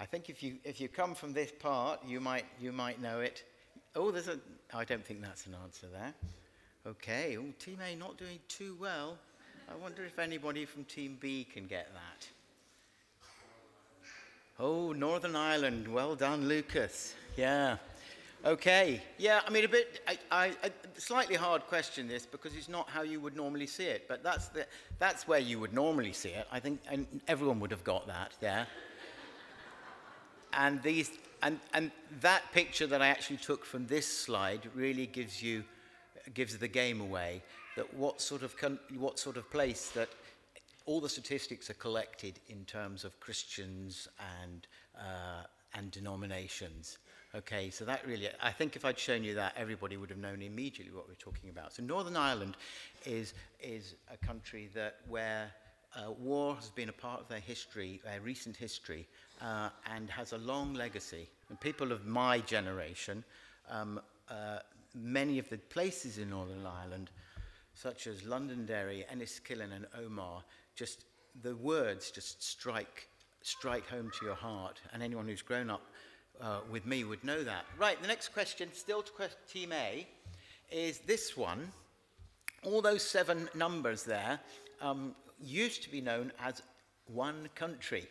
I 0.04 0.06
think 0.06 0.30
if 0.30 0.44
you, 0.44 0.58
if 0.66 0.82
you 0.82 0.90
come 0.90 1.16
from 1.16 1.32
this 1.32 1.50
part, 1.50 2.02
you 2.06 2.20
might, 2.20 2.44
you 2.60 2.74
might 2.74 3.02
know 3.02 3.22
it. 3.22 3.46
Oh, 3.96 4.12
there's 4.12 4.28
a. 4.28 4.38
I 4.74 4.84
don't 4.84 5.06
think 5.06 5.22
that's 5.22 5.46
an 5.46 5.56
answer 5.64 5.88
there. 5.88 6.14
Okay. 6.86 7.38
Oh, 7.40 7.46
Team 7.58 7.78
A 7.82 7.96
not 7.96 8.18
doing 8.18 8.40
too 8.50 8.76
well. 8.82 9.18
I 9.72 9.76
wonder 9.82 10.04
if 10.04 10.20
anybody 10.20 10.66
from 10.66 10.84
Team 10.84 11.18
B 11.22 11.46
can 11.46 11.68
get 11.68 11.88
that. 11.94 12.28
Oh, 14.60 14.92
Northern 14.92 15.38
Ireland. 15.38 15.88
Well 15.88 16.16
done, 16.16 16.50
Lucas. 16.50 17.16
Yeah. 17.38 17.78
Okay. 18.44 19.02
Yeah, 19.18 19.40
I 19.48 19.50
mean, 19.52 19.64
a 19.64 19.70
bit, 19.70 20.02
I, 20.06 20.18
I, 20.30 20.46
a 20.64 21.00
slightly 21.00 21.36
hard 21.36 21.62
question 21.68 22.10
this 22.10 22.26
because 22.26 22.58
it's 22.58 22.68
not 22.68 22.90
how 22.90 23.04
you 23.04 23.22
would 23.22 23.38
normally 23.38 23.68
see 23.68 23.86
it, 23.86 24.10
but 24.10 24.22
that's, 24.22 24.50
the, 24.50 24.66
that's 25.00 25.30
where 25.30 25.40
you 25.40 25.60
would 25.60 25.74
normally 25.74 26.12
see 26.12 26.32
it. 26.32 26.46
I 26.52 26.60
think 26.60 26.82
and 26.90 27.08
everyone 27.30 27.62
would 27.62 27.72
have 27.72 27.86
got 27.86 28.06
that 28.08 28.34
there. 28.42 28.68
And, 30.58 30.82
these, 30.82 31.12
and, 31.42 31.60
and 31.74 31.92
that 32.22 32.44
picture 32.52 32.88
that 32.88 33.02
I 33.02 33.08
actually 33.08 33.38
took 33.38 33.66
from 33.66 33.88
this 33.88 34.08
slide 34.08 34.70
really 34.76 35.06
gives 35.06 35.42
you, 35.42 35.64
gives 36.34 36.58
the 36.58 36.68
game 36.68 37.02
away 37.02 37.42
that 37.76 37.94
what 37.94 38.22
sort 38.22 38.44
of, 38.44 38.56
what 38.98 39.20
sort 39.20 39.38
of 39.38 39.50
place 39.50 39.90
that 39.90 40.10
all 40.86 41.00
the 41.00 41.10
statistics 41.10 41.70
are 41.70 41.76
collected 41.76 42.40
in 42.50 42.66
terms 42.66 43.04
of 43.04 43.20
Christians 43.20 44.08
and, 44.42 44.68
uh, 44.98 45.44
and 45.74 45.92
denominations. 45.92 46.98
Okay, 47.36 47.72
so 47.72 47.84
that 47.86 48.06
really, 48.06 48.30
I 48.44 48.52
think 48.52 48.76
if 48.76 48.86
I'd 48.86 49.00
shown 49.00 49.24
you 49.24 49.34
that, 49.36 49.54
everybody 49.58 49.98
would 49.98 50.10
have 50.12 50.20
known 50.20 50.44
immediately 50.44 50.94
what 50.94 51.08
we're 51.08 51.16
talking 51.16 51.50
about. 51.50 51.74
So 51.74 51.82
Northern 51.82 52.16
Ireland 52.16 52.58
is, 53.06 53.34
is 53.60 53.96
a 54.12 54.24
country 54.24 54.70
that 54.76 54.98
where 55.08 55.52
uh, 55.96 56.12
war 56.12 56.56
has 56.56 56.70
been 56.70 56.90
a 56.90 56.94
part 56.94 57.22
of 57.22 57.28
their 57.28 57.40
history, 57.40 58.02
their 58.04 58.22
recent 58.22 58.56
history, 58.56 59.08
uh, 59.42 59.70
and 59.94 60.10
has 60.10 60.34
a 60.34 60.38
long 60.38 60.74
legacy. 60.74 61.28
And 61.50 61.60
people 61.60 61.92
of 61.92 62.06
my 62.06 62.40
generation, 62.40 63.24
um, 63.70 64.00
uh, 64.30 64.60
many 64.96 65.40
of 65.40 65.50
the 65.50 65.58
places 65.58 66.18
in 66.18 66.30
Northern 66.30 66.66
Ireland, 66.66 67.10
such 67.74 68.08
as 68.08 68.24
Londonderry, 68.24 69.06
Enniskillen, 69.12 69.72
and 69.74 69.86
Omagh, 70.00 70.44
just 70.76 71.06
the 71.42 71.56
words 71.56 72.12
just 72.12 72.44
strike 72.44 73.08
strike 73.42 73.88
home 73.88 74.12
to 74.20 74.26
your 74.26 74.36
heart. 74.36 74.80
And 74.94 75.04
anyone 75.04 75.28
who's 75.28 75.42
grown 75.42 75.70
up 75.70 75.82
uh, 76.42 76.60
with 76.72 76.86
me 76.86 77.04
would 77.04 77.24
know 77.24 77.44
that. 77.44 77.66
Right, 77.78 78.02
the 78.02 78.08
next 78.08 78.30
question, 78.30 78.70
still 78.74 79.02
to 79.02 79.12
Team 79.52 79.74
A, 79.74 80.08
is 80.72 81.00
this 81.00 81.36
one. 81.36 81.72
All 82.64 82.82
those 82.82 83.04
seven 83.04 83.50
numbers 83.54 84.04
there 84.04 84.40
um, 84.82 85.14
used 85.44 85.84
to 85.84 85.92
be 85.92 86.02
known 86.02 86.32
as 86.40 86.62
one 87.08 87.50
country. 87.56 88.08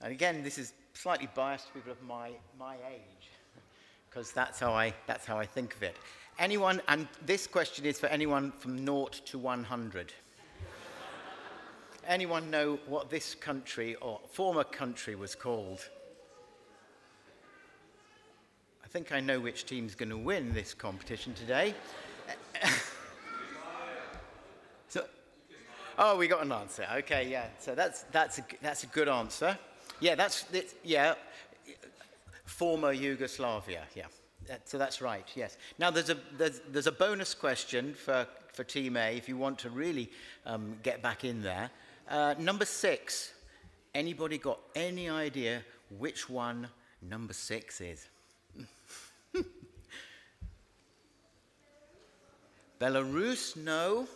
And 0.00 0.12
again, 0.12 0.42
this 0.42 0.58
is 0.58 0.72
slightly 0.92 1.28
biased 1.34 1.68
to 1.68 1.72
people 1.74 1.92
of 1.92 2.02
my, 2.02 2.30
my 2.58 2.76
age, 2.90 3.30
because 4.10 4.32
that's, 4.32 4.60
how 4.60 4.72
I, 4.72 4.94
that's 5.06 5.26
how 5.26 5.38
I 5.38 5.46
think 5.46 5.74
of 5.74 5.82
it. 5.82 5.96
Anyone, 6.38 6.82
and 6.88 7.06
this 7.24 7.46
question 7.46 7.86
is 7.86 7.98
for 7.98 8.06
anyone 8.06 8.52
from 8.52 8.78
0 8.84 9.08
to 9.26 9.38
100. 9.38 10.12
anyone 12.06 12.50
know 12.50 12.78
what 12.86 13.08
this 13.08 13.34
country 13.34 13.94
or 13.96 14.20
former 14.32 14.64
country 14.64 15.14
was 15.14 15.34
called? 15.34 15.88
I 18.84 18.88
think 18.88 19.12
I 19.12 19.20
know 19.20 19.40
which 19.40 19.64
team's 19.64 19.94
going 19.94 20.10
to 20.10 20.18
win 20.18 20.52
this 20.52 20.74
competition 20.74 21.34
today. 21.34 21.74
so, 24.88 25.04
oh, 25.98 26.16
we 26.16 26.28
got 26.28 26.42
an 26.42 26.52
answer. 26.52 26.86
Okay, 26.98 27.28
yeah. 27.30 27.46
So 27.58 27.74
that's, 27.74 28.02
that's, 28.12 28.38
a, 28.38 28.44
that's 28.62 28.84
a 28.84 28.86
good 28.88 29.08
answer. 29.08 29.58
Yeah, 30.00 30.14
that's, 30.14 30.44
it, 30.52 30.74
yeah, 30.84 31.14
former 32.44 32.92
Yugoslavia, 32.92 33.82
yeah. 33.94 34.06
So 34.64 34.76
that's 34.76 35.00
right, 35.00 35.26
yes. 35.34 35.56
Now, 35.78 35.90
there's 35.90 36.10
a, 36.10 36.18
there's, 36.36 36.60
there's 36.70 36.86
a 36.86 36.92
bonus 36.92 37.34
question 37.34 37.94
for, 37.94 38.26
for 38.52 38.62
Team 38.64 38.96
A 38.96 39.16
if 39.16 39.28
you 39.28 39.36
want 39.36 39.58
to 39.60 39.70
really 39.70 40.10
um, 40.44 40.76
get 40.82 41.02
back 41.02 41.24
in 41.24 41.42
there. 41.42 41.70
Uh, 42.08 42.34
number 42.38 42.66
six, 42.66 43.32
anybody 43.94 44.36
got 44.36 44.60
any 44.74 45.08
idea 45.08 45.62
which 45.98 46.28
one 46.28 46.68
number 47.00 47.32
six 47.32 47.80
is? 47.80 48.08
Belarus, 52.80 53.56
no. 53.56 54.06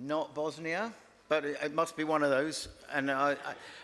Not 0.00 0.34
Bosnia. 0.34 0.92
But 1.28 1.44
it, 1.44 1.74
must 1.74 1.96
be 1.96 2.02
one 2.02 2.24
of 2.24 2.30
those. 2.30 2.68
And 2.92 3.10
I, 3.10 3.32
I, 3.32 3.36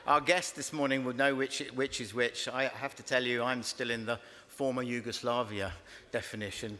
our 0.06 0.20
guest 0.20 0.56
this 0.56 0.72
morning 0.72 1.04
will 1.04 1.14
know 1.14 1.34
which, 1.34 1.62
which 1.74 2.00
is 2.00 2.12
which. 2.12 2.48
I 2.48 2.64
have 2.64 2.96
to 2.96 3.04
tell 3.04 3.22
you, 3.22 3.42
I'm 3.42 3.62
still 3.62 3.90
in 3.90 4.04
the 4.04 4.18
former 4.48 4.82
Yugoslavia 4.82 5.72
definition 6.10 6.76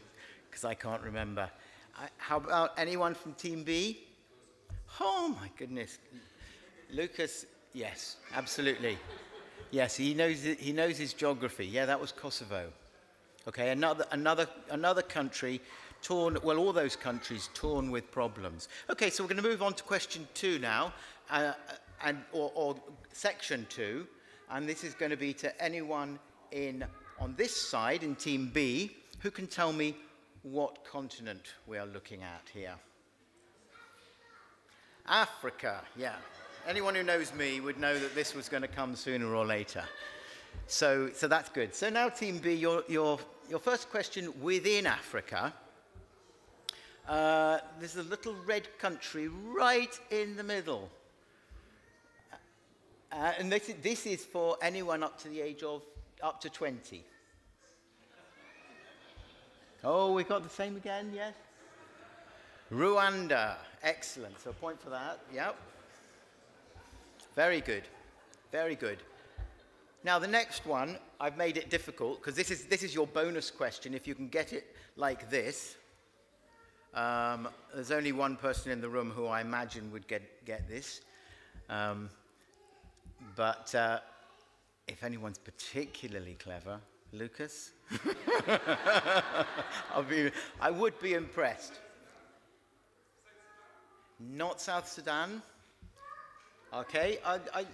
because 0.51 0.65
I 0.65 0.75
can't 0.75 1.03
remember. 1.03 1.49
I, 1.97 2.09
how 2.17 2.39
about 2.39 2.73
anyone 2.77 3.15
from 3.15 3.35
Team 3.35 3.63
B? 3.63 4.01
Oh 5.01 5.37
my 5.41 5.51
goodness. 5.57 5.99
Lucas, 6.91 7.47
yes, 7.73 8.17
absolutely. 8.35 8.99
Yes, 9.71 9.97
he 9.97 10.15
knows, 10.15 10.43
he 10.43 10.73
knows 10.73 10.99
his 10.99 11.13
geography. 11.13 11.67
Yeah, 11.67 11.87
that 11.87 12.01
was 12.01 12.11
Kosovo. 12.11 12.73
Okay, 13.47 13.71
another, 13.71 14.05
another, 14.11 14.49
another 14.71 15.03
country 15.03 15.61
torn, 16.07 16.39
well, 16.45 16.59
all 16.59 16.73
those 16.73 16.95
countries 16.95 17.51
torn 17.53 17.91
with 17.91 18.13
problems. 18.13 18.69
Okay, 18.89 19.11
so 19.11 19.25
we're 19.25 19.29
going 19.29 19.43
to 19.43 19.49
move 19.49 19.61
on 19.61 19.75
to 19.75 19.83
question 19.83 20.25
two 20.35 20.61
now, 20.61 20.93
uh, 21.31 21.53
and, 22.05 22.19
or, 22.33 22.53
or 22.55 22.77
section 23.13 23.67
two, 23.69 24.07
and 24.53 24.69
this 24.69 24.85
is 24.85 24.95
going 24.95 25.11
to 25.11 25.17
be 25.17 25.33
to 25.33 25.51
anyone 25.61 26.17
in 26.53 26.85
on 27.19 27.35
this 27.37 27.57
side 27.57 28.05
in 28.05 28.15
team 28.15 28.53
B 28.55 28.95
who 29.19 29.33
can 29.33 29.49
tell 29.49 29.73
me 29.73 29.97
what 30.45 30.85
continent 30.85 31.55
we 31.67 31.77
are 31.77 31.87
looking 31.87 32.23
at 32.23 32.43
here. 32.55 32.77
Africa, 35.09 35.81
yeah. 35.97 36.15
Anyone 36.69 36.95
who 36.95 37.03
knows 37.03 37.35
me 37.35 37.59
would 37.59 37.81
know 37.81 37.99
that 37.99 38.15
this 38.15 38.33
was 38.33 38.49
going 38.49 38.63
to 38.63 38.69
come 38.69 38.95
sooner 38.95 39.35
or 39.35 39.45
later. 39.45 39.83
So, 40.69 41.11
so 41.13 41.27
that's 41.27 41.49
good. 41.49 41.75
So 41.75 41.91
now, 41.91 42.09
Team 42.11 42.39
B, 42.39 42.55
your, 42.55 42.85
your, 42.87 43.19
your 43.51 43.59
first 43.59 43.91
question 43.91 44.33
within 44.41 44.87
Africa 44.87 45.53
uh, 47.09 47.59
there's 47.79 47.97
a 47.97 48.03
little 48.03 48.35
red 48.47 48.67
country 48.79 49.29
right 49.29 49.99
in 50.11 50.37
the 50.37 50.43
middle. 50.43 50.91
Uh, 53.13 53.33
and 53.39 53.51
this 53.51 53.69
is, 53.69 53.75
this 53.83 54.07
is 54.07 54.25
for 54.25 54.57
anyone 54.61 55.03
up 55.03 55.19
to 55.23 55.29
the 55.29 55.41
age 55.41 55.63
of 55.63 55.83
up 56.23 56.41
to 56.41 56.51
20. 56.51 57.05
Oh, 59.85 60.13
we 60.13 60.25
got 60.25 60.43
the 60.43 60.49
same 60.49 60.77
again, 60.77 61.13
yes? 61.15 61.35
Rwanda. 62.73 63.55
Excellent. 63.83 64.41
So, 64.41 64.51
a 64.51 64.53
point 64.53 64.81
for 64.81 64.91
that. 64.91 65.21
Yep. 65.33 65.57
Very 67.37 67.61
good. 67.61 67.85
Very 68.51 68.75
good. 68.75 68.99
Now, 70.03 70.19
the 70.19 70.27
next 70.27 70.67
one, 70.67 70.99
I've 71.21 71.37
made 71.37 71.57
it 71.57 71.71
difficult 71.71 72.21
because 72.21 72.35
this 72.35 72.51
is, 72.51 72.65
this 72.65 72.83
is 72.83 72.95
your 72.95 73.07
bonus 73.07 73.51
question. 73.51 73.95
If 73.95 74.07
you 74.07 74.15
can 74.15 74.29
get 74.29 74.53
it 74.53 74.75
like 74.97 75.31
this, 75.31 75.77
um, 76.97 77.49
there's 77.75 77.91
only 77.91 78.13
one 78.13 78.37
person 78.37 78.73
in 78.73 78.81
the 78.81 78.89
room 78.89 79.11
who 79.11 79.27
I 79.27 79.41
imagine 79.41 79.93
would 79.93 80.09
get, 80.09 80.45
get 80.45 80.69
this. 80.69 81.03
Um, 81.69 82.09
but 83.35 83.75
uh, 83.75 84.01
if 84.89 85.05
anyone's 85.05 85.39
particularly 85.39 86.35
clever, 86.35 86.81
Lucas, 87.13 87.71
I'll 89.95 90.03
be, 90.03 90.31
I 90.61 90.71
would 90.71 90.99
be 91.01 91.15
impressed. 91.15 91.75
Not 94.19 94.61
South 94.61 94.89
Sudan. 94.89 95.43
Okay, 96.73 97.19
I, 97.25 97.39
I, 97.55 97.67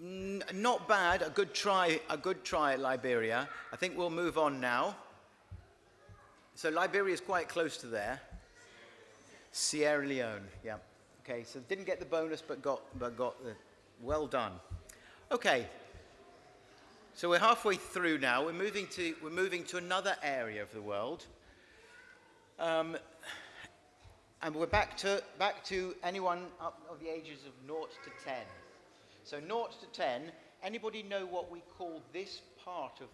N- 0.00 0.42
not 0.52 0.88
bad. 0.88 1.22
A 1.22 1.30
good 1.30 1.54
try. 1.54 2.00
A 2.10 2.16
good 2.16 2.44
try 2.44 2.72
at 2.72 2.80
Liberia. 2.80 3.48
I 3.72 3.76
think 3.76 3.96
we'll 3.96 4.10
move 4.10 4.36
on 4.36 4.60
now. 4.60 4.96
So 6.54 6.70
Liberia 6.70 7.14
is 7.14 7.20
quite 7.20 7.48
close 7.48 7.76
to 7.78 7.86
there. 7.86 8.20
Sierra 9.52 10.06
Leone. 10.06 10.48
Yeah. 10.64 10.76
Okay. 11.24 11.44
So 11.44 11.60
didn't 11.68 11.84
get 11.84 11.98
the 11.98 12.06
bonus, 12.06 12.42
but 12.42 12.62
got 12.62 12.82
but 12.98 13.16
got 13.16 13.42
the. 13.44 13.54
Well 14.02 14.26
done. 14.26 14.52
Okay. 15.30 15.66
So 17.14 17.28
we're 17.28 17.38
halfway 17.38 17.76
through 17.76 18.18
now. 18.18 18.44
We're 18.44 18.52
moving 18.52 18.86
to 18.88 19.14
we're 19.22 19.30
moving 19.30 19.64
to 19.64 19.76
another 19.76 20.16
area 20.22 20.62
of 20.62 20.72
the 20.72 20.80
world. 20.80 21.26
Um, 22.58 22.96
and 24.42 24.54
we're 24.54 24.66
back 24.66 24.96
to 24.98 25.22
back 25.38 25.64
to 25.64 25.94
anyone 26.02 26.46
up 26.60 26.80
of 26.90 27.00
the 27.00 27.08
ages 27.08 27.40
of 27.46 27.52
0 27.66 27.86
to 28.04 28.24
10. 28.24 28.34
So 29.24 29.40
0 29.40 29.68
to 29.80 29.86
10, 29.98 30.22
anybody 30.62 31.02
know 31.02 31.26
what 31.26 31.50
we 31.50 31.62
call 31.78 32.02
this 32.12 32.40
part 32.64 33.00
of 33.00 33.08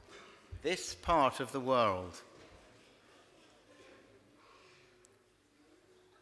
this 0.63 0.95
part 0.95 1.41
of 1.41 1.53
the 1.53 1.61
world? 1.61 2.21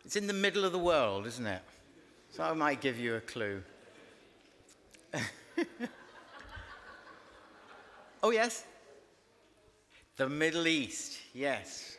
It's 0.06 0.14
in 0.14 0.28
the 0.28 0.32
middle 0.32 0.64
of 0.64 0.70
the 0.70 0.78
world, 0.78 1.26
isn't 1.26 1.48
it? 1.48 1.62
So 2.30 2.44
I 2.44 2.52
might 2.52 2.80
give 2.80 2.96
you 2.96 3.16
a 3.16 3.20
clue. 3.20 3.60
oh 8.22 8.30
yes? 8.30 8.62
The 10.16 10.28
Middle 10.28 10.68
East, 10.68 11.18
yes. 11.34 11.95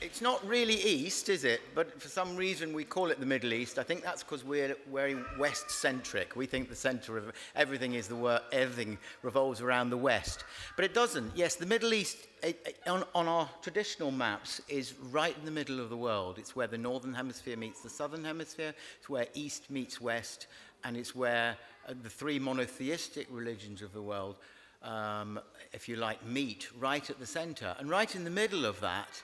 It's 0.00 0.20
not 0.20 0.46
really 0.46 0.74
east, 0.74 1.28
is 1.28 1.44
it? 1.44 1.60
But 1.74 2.00
for 2.00 2.08
some 2.08 2.36
reason 2.36 2.72
we 2.72 2.84
call 2.84 3.10
it 3.10 3.20
the 3.20 3.26
Middle 3.26 3.52
East. 3.52 3.78
I 3.78 3.82
think 3.82 4.02
that's 4.02 4.22
because 4.22 4.44
we're 4.44 4.76
very 4.92 5.16
west-centric. 5.38 6.36
We 6.36 6.46
think 6.46 6.68
the 6.68 6.76
centre 6.76 7.16
of 7.16 7.32
everything 7.54 7.94
is 7.94 8.08
the 8.08 8.16
world, 8.16 8.42
everything 8.52 8.98
revolves 9.22 9.60
around 9.60 9.90
the 9.90 9.96
west. 9.96 10.44
But 10.76 10.84
it 10.84 10.94
doesn't. 10.94 11.32
Yes, 11.36 11.54
the 11.56 11.66
Middle 11.66 11.92
East 11.92 12.28
it, 12.42 12.60
it, 12.66 12.88
on, 12.88 13.04
on 13.14 13.28
our 13.28 13.48
traditional 13.62 14.10
maps 14.10 14.60
is 14.68 14.94
right 15.10 15.36
in 15.38 15.44
the 15.44 15.50
middle 15.50 15.80
of 15.80 15.90
the 15.90 15.96
world. 15.96 16.38
It's 16.38 16.56
where 16.56 16.66
the 16.66 16.78
northern 16.78 17.14
hemisphere 17.14 17.56
meets 17.56 17.80
the 17.80 17.90
southern 17.90 18.24
hemisphere. 18.24 18.74
It's 18.98 19.08
where 19.08 19.26
east 19.34 19.70
meets 19.70 20.00
west, 20.00 20.46
and 20.84 20.96
it's 20.96 21.14
where 21.14 21.56
uh, 21.88 21.94
the 22.02 22.10
three 22.10 22.38
monotheistic 22.38 23.26
religions 23.30 23.82
of 23.82 23.92
the 23.92 24.02
world, 24.02 24.36
um, 24.82 25.40
if 25.72 25.88
you 25.88 25.96
like, 25.96 26.24
meet 26.26 26.68
right 26.78 27.08
at 27.10 27.18
the 27.18 27.26
centre. 27.26 27.74
And 27.78 27.90
right 27.90 28.14
in 28.14 28.24
the 28.24 28.30
middle 28.30 28.64
of 28.64 28.80
that 28.80 29.22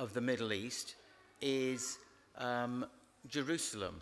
of 0.00 0.14
the 0.14 0.20
Middle 0.20 0.54
East 0.54 0.94
is 1.42 1.98
um, 2.38 2.86
Jerusalem. 3.28 4.00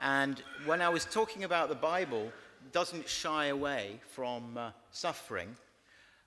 And 0.00 0.42
when 0.66 0.82
I 0.82 0.88
was 0.88 1.04
talking 1.04 1.44
about 1.44 1.68
the 1.68 1.76
Bible, 1.76 2.32
doesn't 2.72 3.08
shy 3.08 3.46
away 3.46 4.00
from 4.12 4.58
uh, 4.58 4.70
suffering. 4.90 5.54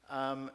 Um, 0.09 0.49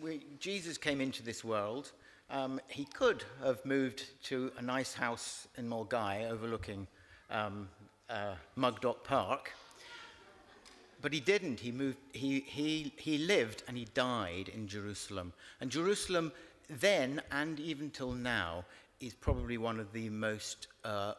we, 0.00 0.20
Jesus 0.38 0.78
came 0.78 1.00
into 1.00 1.24
this 1.24 1.42
world. 1.42 1.90
Um, 2.30 2.60
he 2.68 2.84
could 2.84 3.24
have 3.42 3.64
moved 3.66 4.04
to 4.24 4.52
a 4.56 4.62
nice 4.62 4.94
house 4.94 5.48
in 5.56 5.68
Milngavie 5.68 6.30
overlooking 6.30 6.86
um, 7.28 7.68
uh, 8.08 8.34
Mugdock 8.56 9.02
Park. 9.02 9.52
But 11.02 11.12
he 11.12 11.18
didn't. 11.18 11.58
He, 11.58 11.72
moved, 11.72 11.98
he, 12.12 12.40
he, 12.40 12.92
he 12.96 13.18
lived 13.18 13.64
and 13.66 13.76
he 13.76 13.86
died 13.94 14.48
in 14.48 14.68
Jerusalem. 14.68 15.32
And 15.60 15.70
Jerusalem 15.70 16.30
then 16.78 17.20
and 17.32 17.58
even 17.58 17.90
till 17.90 18.12
now 18.12 18.64
is 19.00 19.14
probably 19.14 19.58
one 19.58 19.80
of 19.80 19.92
the 19.92 20.08
most 20.10 20.68
uh, 20.84 21.14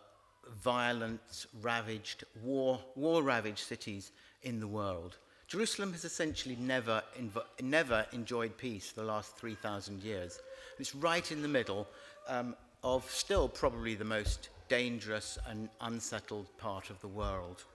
violent, 0.63 1.45
ravaged, 1.61 2.23
war, 2.41 2.79
war 2.95 3.23
ravaged 3.23 3.59
cities 3.59 4.11
in 4.43 4.59
the 4.59 4.67
world. 4.67 5.17
Jerusalem 5.47 5.91
has 5.91 6.05
essentially 6.05 6.55
never, 6.55 7.03
inv- 7.19 7.61
never 7.61 8.05
enjoyed 8.13 8.57
peace 8.57 8.91
for 8.91 9.01
the 9.01 9.05
last 9.07 9.35
3,000 9.37 10.01
years. 10.01 10.39
It's 10.79 10.95
right 10.95 11.29
in 11.31 11.41
the 11.41 11.47
middle 11.47 11.87
um, 12.27 12.55
of 12.83 13.09
still 13.11 13.49
probably 13.49 13.95
the 13.95 14.05
most 14.05 14.49
dangerous 14.69 15.37
and 15.49 15.67
unsettled 15.81 16.45
part 16.57 16.89
of 16.89 17.01
the 17.01 17.07
world. 17.07 17.65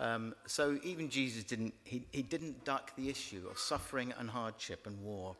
Um, 0.00 0.34
so 0.46 0.78
even 0.82 1.10
Jesus 1.10 1.44
didn't, 1.44 1.74
he, 1.84 2.04
he 2.12 2.22
didn't 2.22 2.64
duck 2.64 2.94
the 2.96 3.10
issue 3.10 3.42
of 3.50 3.58
suffering 3.58 4.14
and 4.18 4.30
hardship 4.30 4.86
and 4.86 4.98
war. 5.02 5.36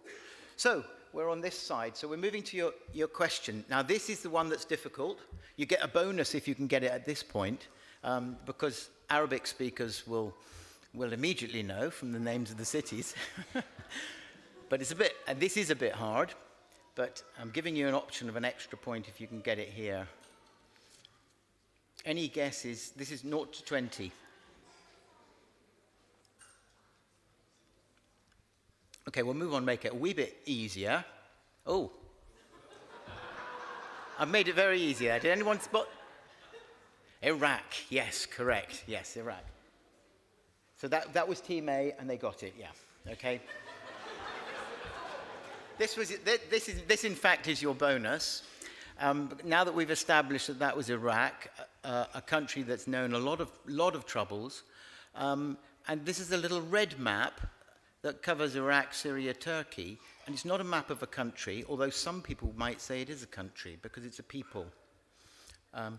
So 0.56 0.84
we're 1.12 1.30
on 1.30 1.40
this 1.40 1.58
side. 1.58 1.96
So 1.96 2.08
we're 2.08 2.16
moving 2.16 2.42
to 2.44 2.56
your, 2.56 2.72
your 2.92 3.08
question. 3.08 3.64
Now, 3.68 3.82
this 3.82 4.10
is 4.10 4.20
the 4.20 4.30
one 4.30 4.48
that's 4.48 4.64
difficult. 4.64 5.18
You 5.56 5.66
get 5.66 5.82
a 5.82 5.88
bonus 5.88 6.34
if 6.34 6.46
you 6.46 6.54
can 6.54 6.66
get 6.66 6.82
it 6.82 6.90
at 6.90 7.04
this 7.04 7.22
point, 7.22 7.68
um, 8.04 8.36
because 8.46 8.90
Arabic 9.10 9.46
speakers 9.46 10.06
will, 10.06 10.34
will 10.94 11.12
immediately 11.12 11.62
know 11.62 11.90
from 11.90 12.12
the 12.12 12.18
names 12.18 12.50
of 12.50 12.56
the 12.56 12.64
cities. 12.64 13.14
but 14.68 14.80
it's 14.80 14.92
a 14.92 14.96
bit, 14.96 15.14
and 15.26 15.40
this 15.40 15.56
is 15.56 15.70
a 15.70 15.76
bit 15.76 15.92
hard, 15.92 16.34
but 16.94 17.22
I'm 17.40 17.50
giving 17.50 17.74
you 17.74 17.88
an 17.88 17.94
option 17.94 18.28
of 18.28 18.36
an 18.36 18.44
extra 18.44 18.76
point 18.76 19.08
if 19.08 19.20
you 19.20 19.26
can 19.26 19.40
get 19.40 19.58
it 19.58 19.68
here. 19.68 20.06
Any 22.04 22.28
guesses? 22.28 22.92
This 22.96 23.10
is 23.10 23.20
0 23.20 23.44
to 23.44 23.64
20. 23.64 24.12
Okay, 29.08 29.22
we'll 29.22 29.32
move 29.32 29.54
on, 29.54 29.64
make 29.64 29.86
it 29.86 29.92
a 29.92 29.94
wee 29.94 30.12
bit 30.12 30.36
easier. 30.44 31.02
Oh. 31.66 31.90
I've 34.18 34.28
made 34.28 34.48
it 34.48 34.54
very 34.54 34.78
easy. 34.78 35.06
Did 35.06 35.24
anyone 35.24 35.58
spot? 35.60 35.88
Iraq. 37.22 37.64
Yes, 37.88 38.26
correct. 38.26 38.84
Yes, 38.86 39.16
Iraq. 39.16 39.42
So 40.76 40.88
that, 40.88 41.14
that 41.14 41.26
was 41.26 41.40
Team 41.40 41.70
A, 41.70 41.94
and 41.98 42.08
they 42.08 42.18
got 42.18 42.42
it, 42.42 42.54
yeah. 42.58 42.66
Okay. 43.10 43.40
this, 45.78 45.96
was, 45.96 46.12
this, 46.50 46.68
is, 46.68 46.82
this, 46.86 47.04
in 47.04 47.14
fact, 47.14 47.48
is 47.48 47.62
your 47.62 47.74
bonus. 47.74 48.42
Um, 49.00 49.30
now 49.42 49.64
that 49.64 49.74
we've 49.74 49.90
established 49.90 50.48
that 50.48 50.58
that 50.58 50.76
was 50.76 50.90
Iraq, 50.90 51.48
uh, 51.82 52.04
a 52.14 52.20
country 52.20 52.62
that's 52.62 52.86
known 52.86 53.14
a 53.14 53.18
lot 53.18 53.40
of, 53.40 53.50
lot 53.66 53.94
of 53.94 54.04
troubles, 54.04 54.64
um, 55.14 55.56
and 55.88 56.04
this 56.04 56.20
is 56.20 56.30
a 56.32 56.36
little 56.36 56.60
red 56.60 56.98
map 56.98 57.40
that 58.02 58.22
covers 58.22 58.54
Iraq, 58.54 58.94
Syria, 58.94 59.34
Turkey, 59.34 59.98
and 60.26 60.34
it's 60.34 60.44
not 60.44 60.60
a 60.60 60.64
map 60.64 60.90
of 60.90 61.02
a 61.02 61.06
country, 61.06 61.64
although 61.68 61.90
some 61.90 62.22
people 62.22 62.52
might 62.56 62.80
say 62.80 63.02
it 63.02 63.10
is 63.10 63.22
a 63.22 63.26
country 63.26 63.78
because 63.82 64.04
it's 64.04 64.18
a 64.18 64.22
people. 64.22 64.66
Um, 65.74 65.98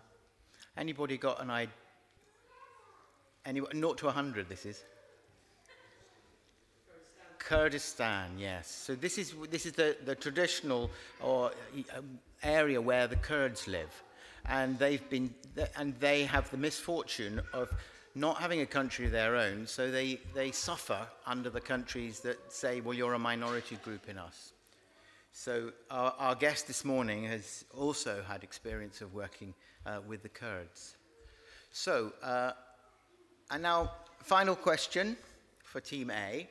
anybody 0.78 1.18
got 1.18 1.42
an 1.42 1.50
idea? 1.50 1.74
Any, 3.46 3.62
0 3.74 3.94
to 3.94 4.06
100, 4.06 4.48
this 4.48 4.66
is? 4.66 4.84
Kurdistan, 7.40 8.38
yes. 8.38 8.70
So 8.70 8.96
this 8.96 9.18
is, 9.18 9.34
this 9.50 9.66
is 9.66 9.74
the, 9.74 9.98
the 10.06 10.14
traditional 10.14 10.92
or, 11.22 11.52
um, 11.98 12.20
area 12.44 12.80
where 12.80 13.08
the 13.08 13.16
Kurds 13.16 13.68
live. 13.68 14.04
And, 14.46 14.78
they've 14.78 15.08
been, 15.10 15.34
and 15.76 16.00
they 16.00 16.26
have 16.26 16.50
the 16.52 16.58
misfortune 16.58 17.42
of 17.54 17.74
not 18.16 18.38
having 18.38 18.62
a 18.62 18.66
country 18.66 19.06
of 19.06 19.12
their 19.12 19.36
own, 19.36 19.68
so 19.68 19.92
they, 19.92 20.20
they 20.34 20.52
suffer 20.52 21.00
under 21.26 21.50
the 21.50 21.62
countries 21.62 22.20
that 22.22 22.52
say, 22.52 22.82
well, 22.82 22.94
you're 22.94 23.14
a 23.14 23.20
minority 23.20 23.78
group 23.84 24.10
in 24.10 24.18
us. 24.18 24.54
So 25.32 25.72
our, 25.92 26.14
our 26.18 26.36
guest 26.36 26.68
this 26.68 26.84
morning 26.84 27.24
has 27.26 27.66
also 27.78 28.24
had 28.28 28.44
experience 28.44 29.02
of 29.02 29.14
working 29.14 29.54
uh, 29.86 30.00
with 30.08 30.24
the 30.24 30.30
Kurds. 30.30 30.96
So, 31.72 32.14
uh, 32.24 32.52
and 33.52 33.62
now, 33.62 33.92
final 34.24 34.56
question 34.56 35.16
for 35.64 35.80
Team 35.80 36.12
A. 36.12 36.48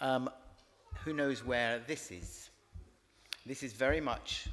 Um, 0.00 0.28
who 1.04 1.12
knows 1.12 1.44
where 1.44 1.80
this 1.86 2.10
is? 2.10 2.50
This 3.46 3.62
is 3.62 3.72
very 3.72 4.00
much, 4.00 4.48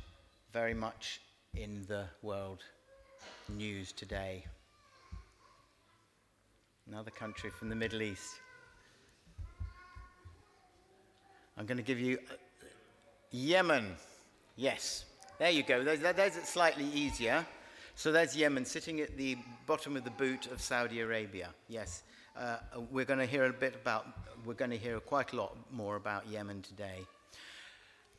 very 0.54 0.74
much 0.74 1.20
in 1.54 1.84
the 1.88 2.06
world 2.22 2.64
news 3.50 3.92
today 3.92 4.46
another 6.88 7.12
country 7.12 7.50
from 7.50 7.70
the 7.70 7.76
Middle 7.76 8.02
East. 8.02 8.40
I'm 11.58 11.66
going 11.66 11.78
to 11.78 11.84
give 11.84 12.00
you 12.00 12.18
uh, 12.30 12.36
Yemen. 13.32 13.96
Yes, 14.56 15.06
there 15.40 15.52
you 15.52 15.64
go. 15.64 15.84
There's, 15.84 16.00
there's 16.00 16.36
it 16.36 16.46
slightly 16.46 16.86
easier. 16.86 17.46
So 17.96 18.12
there's 18.12 18.36
Yemen 18.36 18.66
sitting 18.66 19.02
at 19.02 19.16
the 19.18 19.38
bottom 19.68 19.96
of 19.96 20.04
the 20.04 20.12
boot 20.12 20.48
of 20.48 20.62
Saudi 20.62 21.02
Arabia. 21.02 21.50
Yes, 21.70 22.04
uh, 22.36 22.58
we're 22.92 23.06
going 23.06 23.20
to 23.20 23.26
hear 23.26 23.46
a 23.46 23.54
bit 23.54 23.76
about, 23.76 24.08
we're 24.46 24.56
going 24.56 24.72
to 24.72 24.78
hear 24.78 25.00
quite 25.00 25.34
a 25.34 25.36
lot 25.36 25.56
more 25.72 25.96
about 25.96 26.28
Yemen 26.28 26.62
today. 26.64 27.00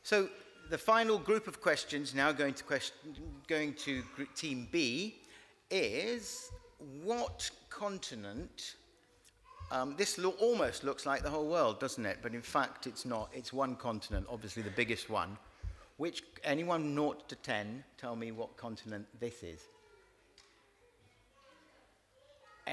So 0.03 0.29
the 0.69 0.77
final 0.77 1.17
group 1.17 1.47
of 1.47 1.61
questions 1.61 2.15
now 2.15 2.31
going 2.31 2.53
to, 2.53 2.63
question, 2.63 2.95
going 3.47 3.73
to 3.73 4.01
team 4.35 4.67
B 4.71 5.15
is 5.69 6.51
what 7.03 7.49
continent, 7.69 8.75
um, 9.71 9.95
this 9.97 10.17
lo- 10.17 10.35
almost 10.39 10.83
looks 10.83 11.05
like 11.05 11.23
the 11.23 11.29
whole 11.29 11.47
world, 11.47 11.79
doesn't 11.79 12.05
it? 12.05 12.19
But 12.21 12.33
in 12.33 12.41
fact, 12.41 12.87
it's 12.87 13.05
not. 13.05 13.29
It's 13.33 13.51
one 13.51 13.75
continent, 13.75 14.27
obviously 14.29 14.61
the 14.61 14.69
biggest 14.71 15.09
one. 15.09 15.37
Which, 15.97 16.23
anyone 16.43 16.93
0 16.93 17.15
to 17.27 17.35
10, 17.35 17.83
tell 17.97 18.15
me 18.15 18.31
what 18.31 18.57
continent 18.57 19.07
this 19.19 19.43
is. 19.43 19.61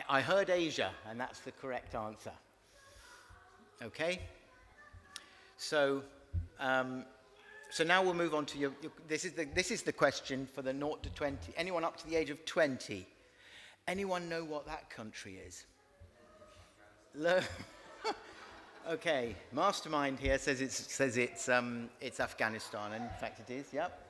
I 0.08 0.20
heard 0.20 0.50
Asia, 0.50 0.90
and 1.08 1.20
that's 1.20 1.40
the 1.40 1.52
correct 1.52 1.94
answer. 1.94 2.32
Okay? 3.82 4.20
So, 5.56 6.02
um, 6.58 7.04
so 7.70 7.84
now 7.84 8.02
we'll 8.02 8.14
move 8.14 8.34
on 8.34 8.46
to 8.46 8.58
your, 8.58 8.72
your, 8.82 8.90
this, 9.06 9.24
is 9.24 9.32
the, 9.32 9.44
this 9.54 9.70
is 9.70 9.82
the 9.82 9.92
question 9.92 10.46
for 10.46 10.62
the 10.62 10.72
0 10.72 10.98
to 11.02 11.10
20. 11.10 11.52
Anyone 11.56 11.84
up 11.84 11.96
to 11.98 12.06
the 12.08 12.16
age 12.16 12.30
of 12.30 12.44
20? 12.44 13.06
Anyone 13.88 14.28
know 14.28 14.44
what 14.44 14.66
that 14.66 14.90
country 14.90 15.38
is? 15.46 15.66
Okay, 18.90 19.36
Mastermind 19.52 20.18
here 20.18 20.36
says 20.38 20.60
it's, 20.60 20.92
says 20.92 21.16
it's, 21.16 21.48
um, 21.48 21.88
it's 22.00 22.18
Afghanistan, 22.18 22.92
and 22.94 23.04
in 23.04 23.10
fact 23.20 23.38
it 23.38 23.52
is, 23.52 23.66
yep. 23.72 24.08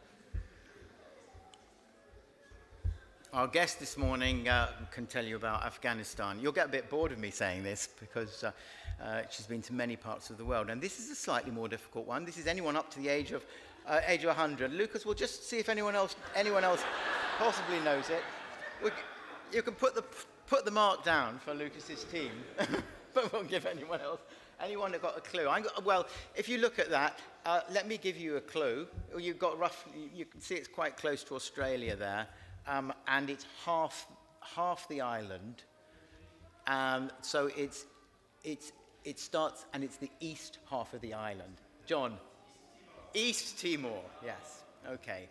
Our 3.35 3.47
guest 3.49 3.79
this 3.81 3.99
morning 3.99 4.49
uh, 4.49 4.71
can 4.91 5.05
tell 5.05 5.27
you 5.27 5.37
about 5.37 5.67
Afghanistan. 5.67 6.39
You'll 6.41 6.53
get 6.53 6.69
a 6.69 6.71
bit 6.71 6.89
bored 6.89 7.13
of 7.13 7.19
me 7.19 7.31
saying 7.31 7.63
this 7.63 7.87
because 8.01 8.45
uh, 8.45 8.53
uh, 9.03 9.23
she's 9.29 9.45
been 9.45 9.61
to 9.63 9.75
many 9.75 9.95
parts 9.95 10.31
of 10.31 10.39
the 10.39 10.45
world. 10.45 10.71
And 10.71 10.81
this 10.81 10.99
is 10.99 11.11
a 11.11 11.15
slightly 11.15 11.51
more 11.51 11.69
difficult 11.69 12.07
one. 12.07 12.25
This 12.25 12.39
is 12.39 12.47
anyone 12.47 12.75
up 12.75 12.91
to 12.93 12.99
the 12.99 13.09
age 13.09 13.33
of, 13.33 13.45
uh, 13.87 14.01
age 14.07 14.23
of 14.23 14.29
100. 14.29 14.73
Lucas, 14.73 15.05
we'll 15.05 15.15
just 15.15 15.47
see 15.47 15.59
if 15.59 15.69
anyone 15.69 15.95
else, 15.95 16.17
anyone 16.35 16.65
else 16.65 16.83
possibly 17.37 17.79
knows 17.81 18.09
it. 18.09 18.23
We, 18.83 18.91
you 19.53 19.63
can 19.63 19.75
put 19.75 19.95
the, 19.95 20.05
put 20.47 20.65
the 20.65 20.71
mark 20.71 21.05
down 21.05 21.39
for 21.39 21.55
Lucas's 21.55 22.05
team, 22.05 22.31
but 23.15 23.33
we'll 23.33 23.45
give 23.45 23.67
anyone 23.67 24.01
else. 24.01 24.21
Anyone 24.63 24.93
that 24.93 25.03
got 25.03 25.19
a 25.19 25.21
clue? 25.21 25.49
Well, 25.85 26.07
if 26.37 26.49
you 26.49 26.59
look 26.59 26.79
at 26.79 26.89
that, 26.91 27.19
uh, 27.45 27.61
let 27.71 27.89
me 27.89 27.99
give 27.99 28.17
you 28.17 28.37
a 28.37 28.41
clue. 28.41 28.87
You've 29.19 29.39
got 29.39 29.59
roughly, 29.59 29.93
you 30.15 30.25
can 30.25 30.41
see 30.41 30.55
it's 30.55 30.69
quite 30.69 30.97
close 30.97 31.25
to 31.25 31.35
Australia 31.35 31.97
there 31.97 32.29
um, 32.67 32.93
and 33.09 33.31
it's 33.31 33.47
half, 33.65 34.07
half 34.41 34.89
the 34.89 35.01
island. 35.01 35.63
Um, 36.67 37.11
so 37.23 37.51
it's, 37.57 37.87
it's, 38.45 38.73
it 39.05 39.19
starts, 39.19 39.67
and 39.73 39.83
it's 39.83 39.97
the 39.97 40.11
east 40.21 40.59
half 40.71 40.95
of 40.95 41.01
the 41.01 41.15
island. 41.15 41.61
John? 41.87 42.17
East 43.15 43.61
Timor, 43.61 44.01
yes. 44.25 44.63
Okay. 44.89 45.29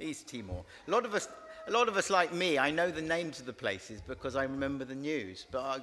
East 0.00 0.28
Timor. 0.28 0.64
A 0.88 0.90
lot 0.90 1.04
of 1.04 1.14
us, 1.14 1.28
a 1.66 1.70
lot 1.70 1.88
of 1.88 1.96
us 1.96 2.10
like 2.10 2.32
me, 2.32 2.58
I 2.58 2.70
know 2.70 2.90
the 2.90 3.02
names 3.02 3.40
of 3.40 3.46
the 3.46 3.52
places 3.52 4.00
because 4.00 4.36
I 4.36 4.42
remember 4.44 4.84
the 4.84 4.94
news, 4.94 5.46
but 5.50 5.60
I, 5.62 5.78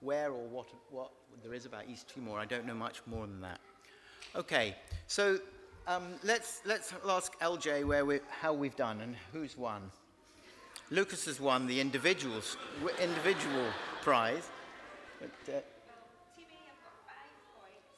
where 0.00 0.30
or 0.30 0.46
what, 0.48 0.66
what 0.90 1.10
there 1.42 1.54
is 1.54 1.66
about 1.66 1.88
East 1.88 2.12
Timor, 2.14 2.38
I 2.38 2.44
don't 2.44 2.66
know 2.66 2.74
much 2.74 3.02
more 3.06 3.26
than 3.26 3.40
that. 3.40 3.60
Okay, 4.36 4.76
so 5.06 5.38
um, 5.86 6.04
let's, 6.22 6.60
let's 6.64 6.92
ask 7.08 7.38
LJ 7.40 7.84
where 7.84 8.04
we, 8.04 8.20
how 8.40 8.52
we've 8.52 8.76
done 8.76 9.00
and 9.00 9.16
who's 9.32 9.56
won. 9.58 9.90
Lucas 10.90 11.24
has 11.26 11.40
won 11.40 11.66
the 11.66 11.80
individuals, 11.80 12.56
individual 13.00 13.66
prize. 14.02 14.48
But, 15.20 15.30
uh, 15.48 15.56
A 15.56 15.60
have 15.60 16.80
got 16.82 16.96
five 17.06 17.30
points, 17.54 17.90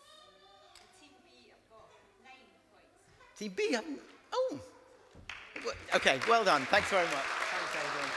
Team 1.00 1.10
B 1.24 1.48
have 1.48 1.64
got 1.70 1.88
nine 2.24 2.48
points. 2.72 3.38
Team 3.38 3.52
B, 3.56 3.72
haven't- 3.72 4.00
oh, 4.32 4.60
okay, 5.94 6.18
well 6.28 6.44
done. 6.44 6.62
Thanks 6.66 6.88
very 6.88 7.04
much. 7.04 7.14
Thanks, 7.14 7.76
Adrian. 7.76 8.10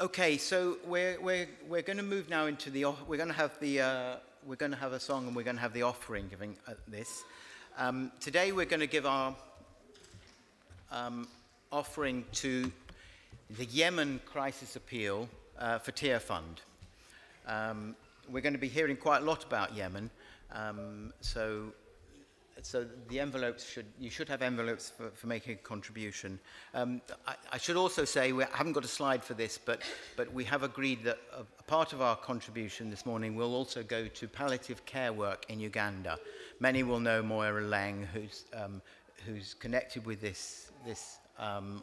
Okay, 0.00 0.36
so 0.36 0.76
we're, 0.86 1.20
we're, 1.20 1.48
we're 1.68 1.82
going 1.82 1.96
to 1.96 2.02
move 2.02 2.28
now 2.28 2.46
into 2.46 2.70
the, 2.70 2.84
we're 3.06 3.16
going 3.16 3.28
to 3.28 3.34
have 3.34 3.58
the, 3.60 3.80
uh, 3.80 4.16
we're 4.46 4.56
going 4.56 4.72
to 4.72 4.78
have 4.78 4.92
a 4.92 5.00
song 5.00 5.26
and 5.26 5.34
we're 5.34 5.42
going 5.42 5.56
to 5.56 5.62
have 5.62 5.72
the 5.72 5.82
offering 5.82 6.28
giving 6.28 6.56
uh, 6.68 6.74
this. 6.86 7.24
Um, 7.76 8.12
today 8.20 8.52
we're 8.52 8.66
going 8.66 8.80
to 8.80 8.86
give 8.86 9.06
our 9.06 9.34
um, 10.92 11.26
offering 11.72 12.24
to 12.32 12.70
the 13.56 13.64
Yemen 13.66 14.20
Crisis 14.24 14.76
Appeal 14.76 15.28
uh, 15.58 15.78
for 15.78 15.92
Tearfund. 15.92 16.62
Um, 17.46 17.96
we're 18.30 18.42
going 18.42 18.52
to 18.52 18.58
be 18.58 18.68
hearing 18.68 18.96
quite 18.96 19.22
a 19.22 19.24
lot 19.24 19.44
about 19.44 19.74
Yemen, 19.74 20.10
um, 20.52 21.12
so 21.20 21.72
so 22.62 22.84
the 23.08 23.20
envelopes 23.20 23.64
should 23.68 23.86
you 24.00 24.10
should 24.10 24.28
have 24.28 24.42
envelopes 24.42 24.90
for, 24.96 25.10
for 25.10 25.26
making 25.26 25.54
a 25.54 25.56
contribution. 25.56 26.38
Um, 26.74 27.00
I, 27.26 27.34
I 27.52 27.58
should 27.58 27.76
also 27.76 28.04
say 28.04 28.32
we 28.32 28.44
haven't 28.52 28.72
got 28.72 28.84
a 28.84 28.88
slide 28.88 29.22
for 29.24 29.34
this, 29.34 29.58
but 29.58 29.82
but 30.16 30.32
we 30.32 30.44
have 30.44 30.62
agreed 30.62 31.04
that 31.04 31.18
a, 31.32 31.40
a 31.40 31.62
part 31.64 31.92
of 31.92 32.00
our 32.00 32.16
contribution 32.16 32.90
this 32.90 33.06
morning 33.06 33.36
will 33.36 33.54
also 33.54 33.82
go 33.82 34.08
to 34.08 34.28
palliative 34.28 34.84
care 34.86 35.12
work 35.12 35.46
in 35.48 35.60
Uganda. 35.60 36.18
Many 36.60 36.82
will 36.82 37.00
know 37.00 37.22
Moira 37.22 37.62
Lang, 37.62 38.06
who's 38.12 38.44
um, 38.54 38.82
who's 39.24 39.54
connected 39.54 40.04
with 40.04 40.20
this 40.20 40.72
this 40.84 41.18
um, 41.38 41.82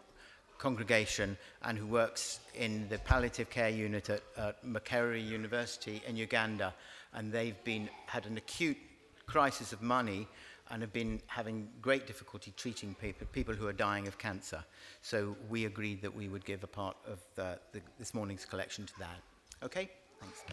congregation 0.57 1.37
and 1.63 1.77
who 1.77 1.85
works 1.85 2.39
in 2.53 2.87
the 2.89 2.97
palliative 2.99 3.49
care 3.49 3.69
unit 3.69 4.09
at, 4.09 4.21
at 4.37 4.57
University 4.63 6.01
in 6.07 6.15
Uganda. 6.15 6.73
And 7.15 7.31
they've 7.31 7.61
been, 7.63 7.89
had 8.05 8.25
an 8.27 8.37
acute 8.37 8.77
crisis 9.25 9.73
of 9.73 9.81
money 9.81 10.27
and 10.69 10.81
have 10.81 10.93
been 10.93 11.21
having 11.27 11.67
great 11.81 12.07
difficulty 12.07 12.53
treating 12.57 12.95
people, 12.95 13.27
people 13.31 13.53
who 13.53 13.67
are 13.67 13.73
dying 13.73 14.07
of 14.07 14.17
cancer. 14.17 14.63
So 15.01 15.35
we 15.49 15.65
agreed 15.65 16.01
that 16.01 16.13
we 16.13 16.27
would 16.27 16.45
give 16.45 16.63
a 16.63 16.67
part 16.67 16.97
of 17.07 17.19
the, 17.35 17.59
the, 17.71 17.81
this 17.99 18.13
morning's 18.13 18.45
collection 18.45 18.85
to 18.85 18.93
that. 18.99 19.19
Okay? 19.63 19.89
Thanks. 20.19 20.43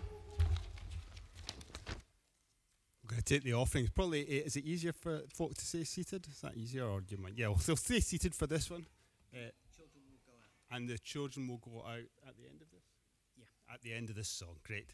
I'm 1.88 3.08
going 3.08 3.22
to 3.22 3.24
take 3.24 3.42
the 3.42 3.54
offerings. 3.54 3.90
Probably, 3.90 4.22
eh, 4.22 4.42
is 4.44 4.56
it 4.56 4.64
easier 4.64 4.92
for 4.92 5.22
folk 5.32 5.54
to 5.54 5.64
stay 5.64 5.84
seated? 5.84 6.26
Is 6.30 6.40
that 6.42 6.56
easier, 6.56 6.84
or 6.84 7.00
do 7.00 7.16
you 7.16 7.22
mind? 7.22 7.34
Yeah, 7.36 7.48
well, 7.48 7.60
they'll 7.66 7.76
stay 7.76 8.00
seated 8.00 8.34
for 8.34 8.46
this 8.46 8.70
one. 8.70 8.86
Uh, 9.34 9.50
and 10.70 10.88
the 10.88 10.98
children 10.98 11.48
will 11.48 11.58
go 11.58 11.80
out 11.86 12.08
at 12.26 12.36
the 12.36 12.46
end 12.48 12.62
of 12.62 12.70
this? 12.70 12.84
Yeah. 13.36 13.74
At 13.74 13.82
the 13.82 13.92
end 13.92 14.10
of 14.10 14.16
this 14.16 14.28
song. 14.28 14.56
Great. 14.64 14.90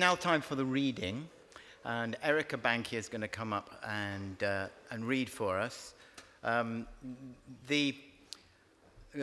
Now 0.00 0.14
time 0.14 0.40
for 0.40 0.54
the 0.54 0.64
reading, 0.64 1.28
and 1.84 2.16
Erica 2.22 2.56
Bankier 2.56 2.98
is 2.98 3.10
going 3.10 3.20
to 3.20 3.28
come 3.28 3.52
up 3.52 3.68
and, 3.86 4.42
uh, 4.42 4.68
and 4.90 5.04
read 5.04 5.28
for 5.28 5.58
us. 5.58 5.92
Um, 6.42 6.86
the, 7.68 7.94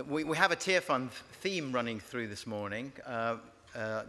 we, 0.08 0.24
we 0.24 0.38
have 0.38 0.52
a 0.52 0.56
Tearfund 0.56 1.10
theme 1.10 1.72
running 1.72 2.00
through 2.00 2.28
this 2.28 2.46
morning. 2.46 2.92
Uh, 3.08 3.38
uh, 3.76 4.04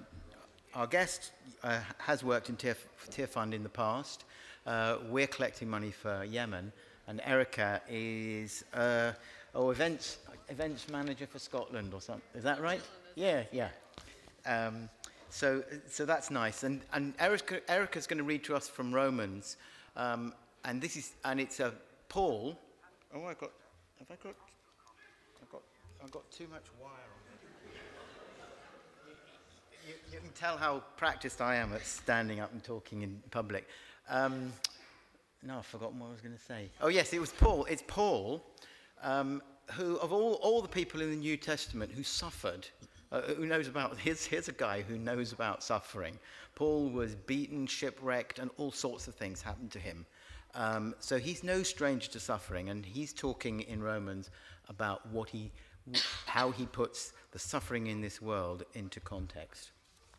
our 0.75 0.87
guest 0.87 1.33
uh, 1.65 1.81
has 1.97 2.23
worked 2.23 2.51
in 2.51 2.57
Tear, 2.57 2.77
Tearfund 3.09 3.55
in 3.55 3.63
the 3.63 3.71
past. 3.71 4.25
Uh, 4.67 4.99
we're 5.09 5.27
collecting 5.27 5.71
money 5.71 5.91
for 5.91 6.23
Yemen, 6.23 6.71
and 7.07 7.23
Erica 7.25 7.81
is 7.89 8.63
uh, 8.75 9.13
oh, 9.55 9.71
events, 9.71 10.19
events 10.51 10.87
manager 10.91 11.27
for 11.27 11.39
Scotland 11.39 11.95
or 11.95 12.03
something. 12.03 12.29
Is 12.35 12.45
that 12.45 12.61
right? 12.61 12.83
Yeah, 13.15 13.45
yeah. 13.53 13.71
Um, 14.45 14.91
so, 15.31 15.63
so 15.89 16.05
that's 16.05 16.31
nice. 16.31 16.63
And, 16.63 16.81
and 16.93 17.15
Erica, 17.19 17.61
Erica's 17.71 18.07
going 18.07 18.19
to 18.19 18.25
read 18.25 18.45
to 18.45 18.55
us 18.55 18.69
from 18.69 18.95
Romans. 18.95 19.57
Um, 19.97 20.33
and 20.65 20.81
this 20.81 20.97
is, 20.97 21.13
and 21.25 21.41
it's 21.41 21.61
a 21.61 21.73
Paul. 22.09 22.59
Oh, 23.15 23.25
I 23.25 23.35
got, 23.35 23.51
have 23.99 24.11
I 24.11 24.15
got, 24.23 24.35
I've 25.43 25.51
got, 25.51 25.63
I've 26.03 26.11
got 26.11 26.31
too 26.31 26.47
much 26.51 26.65
wire 26.81 26.91
on 26.91 27.23
it. 27.35 27.39
You, 29.87 29.95
you 30.13 30.21
can 30.21 30.31
tell 30.31 30.57
how 30.57 30.83
practiced 30.97 31.41
I 31.41 31.57
am 31.57 31.73
at 31.73 31.87
standing 31.87 32.41
up 32.41 32.53
and 32.53 32.63
talking 32.63 33.03
in 33.03 33.23
public. 33.31 33.67
Um, 34.09 34.53
no, 35.43 35.59
I've 35.59 35.67
forgotten 35.67 35.99
what 35.99 36.09
I 36.09 36.13
was 36.13 36.21
going 36.21 36.35
to 36.35 36.43
say. 36.43 36.69
Oh, 36.81 36.89
yes, 36.89 37.13
it 37.13 37.21
was 37.21 37.31
Paul. 37.31 37.65
It's 37.67 37.85
Paul, 37.87 38.43
um, 39.03 39.41
who, 39.73 39.97
of 39.97 40.13
all, 40.13 40.35
all 40.35 40.61
the 40.63 40.69
people 40.69 41.01
in 41.01 41.11
the 41.11 41.17
New 41.17 41.37
Testament 41.37 41.93
who 41.93 42.03
suffered, 42.03 42.67
uh, 43.11 43.23
who 43.23 43.47
knows 43.47 43.69
about, 43.69 43.97
here's, 43.99 44.25
here's 44.25 44.49
a 44.49 44.53
guy 44.53 44.83
who 44.83 44.99
knows 44.99 45.33
about 45.33 45.63
suffering. 45.63 46.19
Paul 46.55 46.91
was 46.91 47.15
beaten, 47.15 47.67
shipwrecked, 47.67 48.39
and 48.39 48.51
all 48.57 48.73
sorts 48.73 49.09
of 49.09 49.15
things 49.15 49.43
happened 49.43 49.71
to 49.73 49.79
him. 49.79 50.07
Um, 50.55 50.95
so 50.99 51.19
he's 51.19 51.45
no 51.45 51.63
stranger 51.63 52.09
to 52.11 52.21
suffering, 52.21 52.71
and 52.71 52.85
he's 52.85 53.13
talking 53.13 53.61
in 53.61 53.83
Romans 53.83 54.31
about 54.69 55.07
what 55.09 55.29
he, 55.29 55.53
how 56.27 56.51
he 56.51 56.67
puts 56.67 57.13
the 57.33 57.39
suffering 57.39 57.87
in 57.87 58.01
this 58.01 58.21
world 58.21 58.65
into 58.75 59.01
context. 59.01 59.73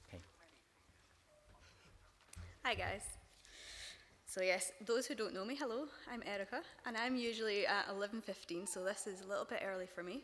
Okay. 0.07 0.21
Hi 2.63 2.75
guys. 2.75 3.18
So 4.30 4.43
yes, 4.43 4.71
those 4.86 5.07
who 5.07 5.15
don't 5.15 5.34
know 5.34 5.43
me, 5.43 5.55
hello, 5.55 5.88
I'm 6.07 6.21
Erica, 6.23 6.61
and 6.86 6.95
I'm 6.95 7.15
usually 7.15 7.65
at 7.65 7.88
11.15, 7.88 8.69
so 8.69 8.84
this 8.84 9.07
is 9.07 9.21
a 9.21 9.27
little 9.27 9.43
bit 9.43 9.63
early 9.65 9.88
for 9.88 10.03
me. 10.03 10.21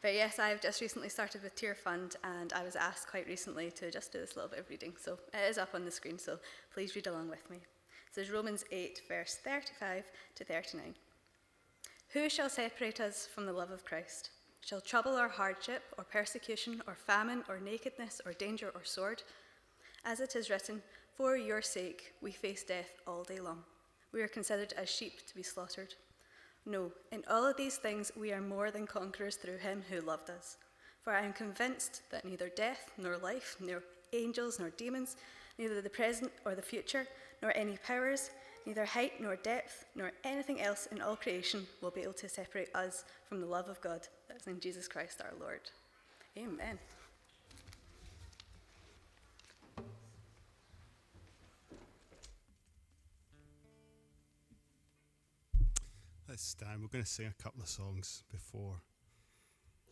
But 0.00 0.14
yes, 0.14 0.38
I've 0.38 0.62
just 0.62 0.80
recently 0.80 1.10
started 1.10 1.42
with 1.42 1.54
Tearfund, 1.54 2.16
and 2.24 2.50
I 2.54 2.64
was 2.64 2.76
asked 2.76 3.10
quite 3.10 3.26
recently 3.26 3.70
to 3.72 3.90
just 3.90 4.10
do 4.10 4.20
this 4.20 4.36
little 4.36 4.48
bit 4.48 4.60
of 4.60 4.70
reading, 4.70 4.94
so 4.98 5.18
it 5.34 5.50
is 5.50 5.58
up 5.58 5.74
on 5.74 5.84
the 5.84 5.90
screen, 5.90 6.18
so 6.18 6.38
please 6.72 6.96
read 6.96 7.08
along 7.08 7.28
with 7.28 7.50
me. 7.50 7.58
This 8.14 8.26
is 8.26 8.32
Romans 8.32 8.64
8, 8.72 9.02
verse 9.06 9.38
35 9.44 10.04
to 10.36 10.44
39. 10.44 10.94
Who 12.14 12.30
shall 12.30 12.48
separate 12.48 13.02
us 13.02 13.28
from 13.34 13.44
the 13.44 13.52
love 13.52 13.70
of 13.70 13.84
Christ? 13.84 14.30
Shall 14.62 14.80
trouble 14.80 15.18
or 15.18 15.28
hardship, 15.28 15.82
or 15.98 16.04
persecution, 16.04 16.80
or 16.86 16.94
famine, 16.94 17.44
or 17.50 17.60
nakedness, 17.60 18.22
or 18.24 18.32
danger, 18.32 18.72
or 18.74 18.82
sword? 18.82 19.22
As 20.06 20.20
it 20.20 20.36
is 20.36 20.48
written, 20.48 20.80
For 21.22 21.36
your 21.36 21.62
sake 21.62 22.14
we 22.20 22.32
face 22.32 22.64
death 22.64 22.90
all 23.06 23.22
day 23.22 23.38
long. 23.38 23.62
We 24.12 24.22
are 24.22 24.26
considered 24.26 24.74
as 24.76 24.90
sheep 24.90 25.24
to 25.28 25.36
be 25.36 25.44
slaughtered. 25.44 25.94
No, 26.66 26.90
in 27.12 27.22
all 27.30 27.46
of 27.46 27.56
these 27.56 27.76
things 27.76 28.10
we 28.16 28.32
are 28.32 28.40
more 28.40 28.72
than 28.72 28.88
conquerors 28.88 29.36
through 29.36 29.58
him 29.58 29.84
who 29.88 30.00
loved 30.00 30.30
us. 30.30 30.56
For 31.00 31.12
I 31.12 31.24
am 31.24 31.32
convinced 31.32 32.02
that 32.10 32.24
neither 32.24 32.48
death, 32.48 32.90
nor 32.98 33.18
life, 33.18 33.54
nor 33.60 33.84
angels, 34.12 34.58
nor 34.58 34.70
demons, 34.70 35.14
neither 35.58 35.80
the 35.80 35.88
present 35.88 36.32
or 36.44 36.56
the 36.56 36.60
future, 36.60 37.06
nor 37.40 37.56
any 37.56 37.76
powers, 37.86 38.30
neither 38.66 38.84
height 38.84 39.20
nor 39.20 39.36
depth, 39.36 39.84
nor 39.94 40.10
anything 40.24 40.60
else 40.60 40.88
in 40.90 41.00
all 41.00 41.14
creation 41.14 41.68
will 41.82 41.92
be 41.92 42.02
able 42.02 42.14
to 42.14 42.28
separate 42.28 42.74
us 42.74 43.04
from 43.28 43.40
the 43.40 43.46
love 43.46 43.68
of 43.68 43.80
God 43.80 44.08
that 44.26 44.38
is 44.38 44.48
in 44.48 44.58
Jesus 44.58 44.88
Christ 44.88 45.22
our 45.22 45.38
Lord. 45.38 45.70
Amen. 46.36 46.80
Let's 56.32 56.44
stand. 56.44 56.80
We're 56.80 56.88
going 56.88 57.04
to 57.04 57.10
sing 57.10 57.26
a 57.26 57.42
couple 57.42 57.60
of 57.60 57.68
songs 57.68 58.24
before 58.32 58.80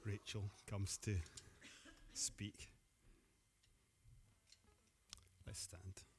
Rachel 0.06 0.50
comes 0.66 0.96
to 1.02 1.16
speak. 2.14 2.70
Let's 5.46 5.60
stand. 5.60 6.09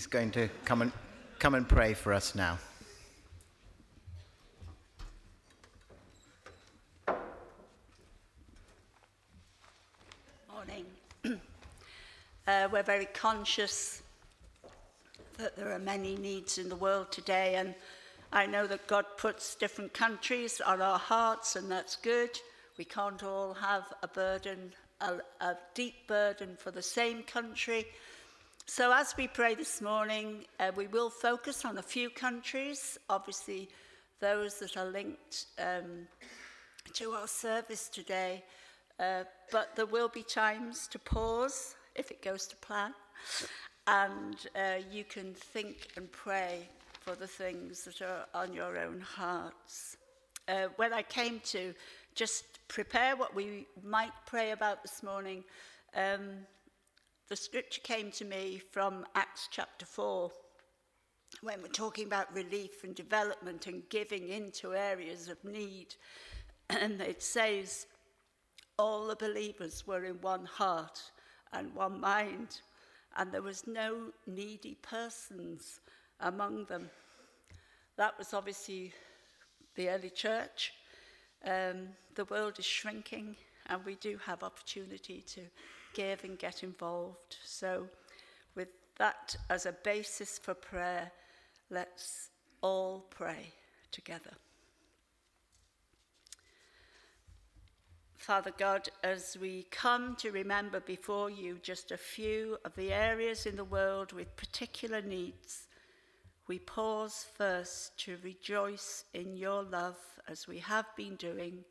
Is 0.00 0.06
going 0.06 0.30
to 0.30 0.48
come 0.64 0.80
and, 0.80 0.92
come 1.38 1.54
and 1.54 1.68
pray 1.68 1.92
for 1.92 2.14
us 2.14 2.34
now. 2.34 2.58
Uh, 12.48 12.66
we're 12.72 12.82
very 12.82 13.04
conscious 13.12 14.02
that 15.36 15.54
there 15.54 15.70
are 15.70 15.78
many 15.78 16.16
needs 16.16 16.56
in 16.56 16.68
the 16.70 16.74
world 16.74 17.12
today, 17.12 17.56
and 17.56 17.74
I 18.32 18.46
know 18.46 18.66
that 18.66 18.86
God 18.86 19.04
puts 19.18 19.54
different 19.54 19.92
countries 19.92 20.60
on 20.62 20.80
our 20.80 20.98
hearts, 20.98 21.54
and 21.54 21.70
that's 21.70 21.94
good. 21.96 22.30
We 22.78 22.86
can't 22.86 23.22
all 23.22 23.52
have 23.52 23.84
a 24.02 24.08
burden, 24.08 24.72
a, 25.02 25.18
a 25.40 25.56
deep 25.74 26.08
burden 26.08 26.56
for 26.58 26.70
the 26.70 26.82
same 26.82 27.22
country. 27.22 27.86
So 28.72 28.92
as 28.92 29.16
we 29.18 29.26
pray 29.26 29.56
this 29.56 29.80
morning, 29.80 30.44
uh, 30.60 30.70
we 30.76 30.86
will 30.86 31.10
focus 31.10 31.64
on 31.64 31.78
a 31.78 31.82
few 31.82 32.08
countries, 32.08 33.00
obviously 33.08 33.68
those 34.20 34.60
that 34.60 34.76
are 34.76 34.84
linked 34.84 35.46
um, 35.58 36.06
to 36.92 37.10
our 37.10 37.26
service 37.26 37.88
today, 37.88 38.44
uh, 39.00 39.24
but 39.50 39.74
there 39.74 39.86
will 39.86 40.06
be 40.06 40.22
times 40.22 40.86
to 40.92 41.00
pause 41.00 41.74
if 41.96 42.12
it 42.12 42.22
goes 42.22 42.46
to 42.46 42.56
plan, 42.58 42.94
and 43.88 44.36
uh, 44.54 44.76
you 44.88 45.02
can 45.02 45.34
think 45.34 45.88
and 45.96 46.10
pray 46.12 46.68
for 47.00 47.16
the 47.16 47.26
things 47.26 47.82
that 47.82 48.00
are 48.02 48.26
on 48.34 48.52
your 48.52 48.78
own 48.78 49.00
hearts. 49.00 49.96
Uh, 50.46 50.68
when 50.76 50.92
I 50.92 51.02
came 51.02 51.40
to 51.46 51.74
just 52.14 52.44
prepare 52.68 53.16
what 53.16 53.34
we 53.34 53.66
might 53.82 54.12
pray 54.26 54.52
about 54.52 54.82
this 54.82 55.02
morning, 55.02 55.42
um, 55.96 56.46
the 57.30 57.36
scripture 57.36 57.80
came 57.82 58.10
to 58.10 58.24
me 58.24 58.60
from 58.72 59.06
Acts 59.14 59.48
chapter 59.52 59.86
4 59.86 60.32
when 61.42 61.62
we're 61.62 61.68
talking 61.68 62.04
about 62.04 62.34
relief 62.34 62.82
and 62.82 62.92
development 62.92 63.68
and 63.68 63.88
giving 63.88 64.28
into 64.28 64.74
areas 64.74 65.28
of 65.28 65.42
need. 65.44 65.94
And 66.68 67.00
it 67.00 67.22
says, 67.22 67.86
all 68.80 69.06
the 69.06 69.14
believers 69.14 69.86
were 69.86 70.06
in 70.06 70.20
one 70.22 70.44
heart 70.44 71.00
and 71.52 71.72
one 71.72 72.00
mind, 72.00 72.62
and 73.16 73.30
there 73.30 73.42
was 73.42 73.64
no 73.64 74.06
needy 74.26 74.76
persons 74.82 75.78
among 76.18 76.64
them. 76.64 76.90
That 77.96 78.18
was 78.18 78.34
obviously 78.34 78.92
the 79.76 79.88
early 79.88 80.10
church. 80.10 80.72
Um, 81.44 81.90
the 82.16 82.24
world 82.24 82.58
is 82.58 82.64
shrinking, 82.64 83.36
and 83.66 83.84
we 83.84 83.94
do 83.94 84.18
have 84.26 84.42
opportunity 84.42 85.22
to 85.28 85.42
give 85.94 86.24
and 86.24 86.38
get 86.38 86.62
involved. 86.62 87.36
So, 87.44 87.86
with 88.54 88.68
that 88.98 89.36
as 89.48 89.66
a 89.66 89.72
basis 89.72 90.38
for 90.38 90.54
prayer, 90.54 91.10
let's 91.70 92.30
all 92.62 93.06
pray 93.10 93.52
together. 93.90 94.32
Father 98.16 98.52
God, 98.58 98.88
as 99.02 99.38
we 99.40 99.66
come 99.70 100.14
to 100.16 100.30
remember 100.30 100.78
before 100.80 101.30
you 101.30 101.58
just 101.62 101.90
a 101.90 101.96
few 101.96 102.58
of 102.66 102.74
the 102.76 102.92
areas 102.92 103.46
in 103.46 103.56
the 103.56 103.64
world 103.64 104.12
with 104.12 104.36
particular 104.36 105.00
needs, 105.00 105.68
we 106.46 106.58
pause 106.58 107.26
first 107.36 107.98
to 108.00 108.18
rejoice 108.22 109.04
in 109.14 109.36
your 109.36 109.62
love 109.62 109.96
as 110.28 110.46
we 110.46 110.58
have 110.58 110.84
been 110.96 111.16
doing 111.16 111.64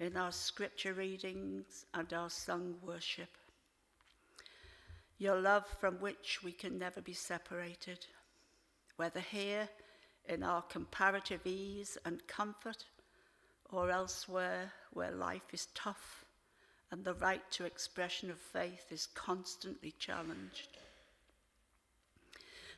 in 0.00 0.16
our 0.16 0.32
scripture 0.32 0.94
readings 0.94 1.86
and 1.94 2.12
our 2.12 2.28
sung 2.28 2.74
worship. 2.82 3.28
Your 5.18 5.40
love 5.40 5.64
from 5.80 6.00
which 6.00 6.40
we 6.42 6.52
can 6.52 6.78
never 6.78 7.00
be 7.00 7.12
separated, 7.12 8.06
whether 8.96 9.20
here 9.20 9.68
in 10.26 10.42
our 10.42 10.62
comparative 10.62 11.46
ease 11.46 11.96
and 12.04 12.26
comfort 12.26 12.84
or 13.70 13.90
elsewhere 13.90 14.72
where 14.92 15.12
life 15.12 15.52
is 15.52 15.68
tough 15.74 16.24
and 16.90 17.04
the 17.04 17.14
right 17.14 17.42
to 17.50 17.64
expression 17.64 18.30
of 18.30 18.38
faith 18.38 18.86
is 18.90 19.06
constantly 19.14 19.92
challenged. 19.98 20.68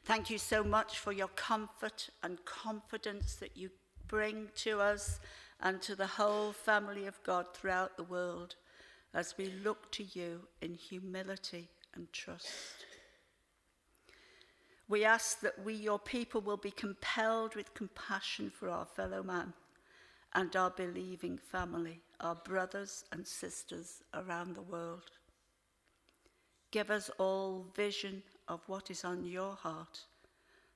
Thank 0.04 0.30
you 0.30 0.38
so 0.38 0.62
much 0.62 0.98
for 0.98 1.12
your 1.12 1.28
comfort 1.28 2.08
and 2.22 2.44
confidence 2.44 3.34
that 3.36 3.56
you 3.56 3.70
bring 4.08 4.48
to 4.56 4.80
us 4.80 5.20
and 5.60 5.82
to 5.82 5.94
the 5.94 6.06
whole 6.06 6.52
family 6.52 7.06
of 7.06 7.22
God 7.24 7.46
throughout 7.54 7.96
the 7.96 8.04
world 8.04 8.54
as 9.12 9.34
we 9.36 9.52
look 9.64 9.90
to 9.92 10.04
you 10.04 10.42
in 10.60 10.74
humility 10.74 11.68
and 11.96 12.12
trust. 12.12 12.84
We 14.88 15.04
ask 15.04 15.40
that 15.40 15.64
we, 15.64 15.74
your 15.74 15.98
people, 15.98 16.40
will 16.40 16.56
be 16.56 16.70
compelled 16.70 17.56
with 17.56 17.74
compassion 17.74 18.50
for 18.50 18.68
our 18.68 18.86
fellow 18.86 19.22
man 19.22 19.52
and 20.34 20.54
our 20.54 20.70
believing 20.70 21.38
family, 21.38 22.00
our 22.20 22.36
brothers 22.36 23.04
and 23.10 23.26
sisters 23.26 24.02
around 24.14 24.54
the 24.54 24.62
world. 24.62 25.10
Give 26.70 26.90
us 26.90 27.10
all 27.18 27.66
vision 27.74 28.22
of 28.48 28.60
what 28.68 28.90
is 28.90 29.04
on 29.04 29.24
your 29.24 29.54
heart 29.54 30.00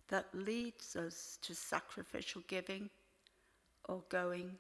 that 0.08 0.26
leads 0.34 0.96
us 0.96 1.38
to 1.42 1.54
sacrificial 1.54 2.42
giving 2.48 2.90
or 3.88 4.02
going 4.08 4.58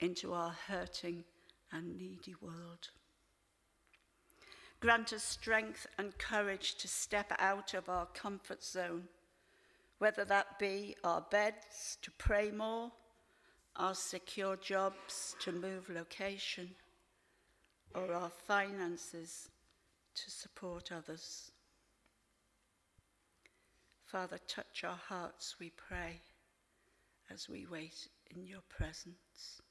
into 0.00 0.32
our 0.32 0.54
hurting 0.68 1.24
and 1.72 1.98
needy 1.98 2.34
world. 2.40 2.90
Grant 4.84 5.14
us 5.14 5.24
strength 5.24 5.86
and 5.96 6.18
courage 6.18 6.74
to 6.74 6.86
step 6.86 7.32
out 7.38 7.72
of 7.72 7.88
our 7.88 8.04
comfort 8.04 8.62
zone, 8.62 9.04
whether 9.96 10.26
that 10.26 10.58
be 10.58 10.94
our 11.02 11.22
beds 11.30 11.96
to 12.02 12.10
pray 12.18 12.50
more 12.50 12.92
our 13.76 13.94
secure 13.94 14.56
jobs 14.56 15.36
to 15.40 15.52
move 15.52 15.88
location, 15.88 16.68
or 17.94 18.12
our 18.12 18.28
finances 18.28 19.48
to 20.14 20.30
support 20.30 20.92
others. 20.92 21.50
Father, 24.04 24.38
touch 24.46 24.84
our 24.84 25.00
hearts, 25.08 25.56
we 25.58 25.70
pray, 25.70 26.20
as 27.32 27.48
we 27.48 27.64
wait 27.64 28.06
in 28.36 28.46
your 28.46 28.62
presence. 28.68 29.62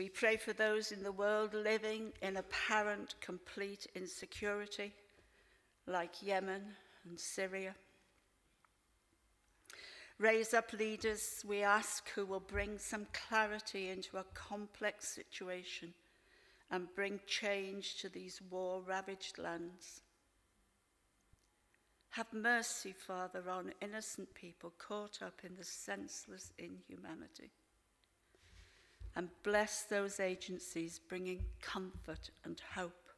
We 0.00 0.08
pray 0.08 0.38
for 0.38 0.54
those 0.54 0.92
in 0.92 1.02
the 1.02 1.12
world 1.12 1.52
living 1.52 2.14
in 2.22 2.38
apparent 2.38 3.16
complete 3.20 3.86
insecurity, 3.94 4.94
like 5.86 6.22
Yemen 6.22 6.62
and 7.06 7.20
Syria. 7.20 7.74
Raise 10.16 10.54
up 10.54 10.72
leaders, 10.72 11.44
we 11.46 11.62
ask, 11.62 12.08
who 12.14 12.24
will 12.24 12.40
bring 12.40 12.78
some 12.78 13.08
clarity 13.12 13.90
into 13.90 14.16
a 14.16 14.24
complex 14.32 15.06
situation 15.06 15.92
and 16.70 16.94
bring 16.94 17.20
change 17.26 17.96
to 17.96 18.08
these 18.08 18.40
war 18.48 18.80
ravaged 18.80 19.36
lands. 19.36 20.00
Have 22.08 22.32
mercy, 22.32 22.94
Father, 22.94 23.50
on 23.50 23.74
innocent 23.82 24.32
people 24.32 24.72
caught 24.78 25.20
up 25.20 25.42
in 25.44 25.56
the 25.56 25.64
senseless 25.64 26.54
inhumanity. 26.58 27.50
And 29.16 29.28
bless 29.42 29.82
those 29.82 30.20
agencies 30.20 30.98
bringing 30.98 31.44
comfort 31.60 32.30
and 32.44 32.60
hope, 32.74 33.08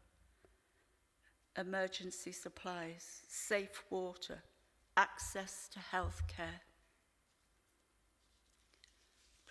emergency 1.57 2.33
supplies, 2.33 3.23
safe 3.29 3.83
water, 3.91 4.43
access 4.97 5.69
to 5.73 5.79
health 5.79 6.23
care 6.29 6.63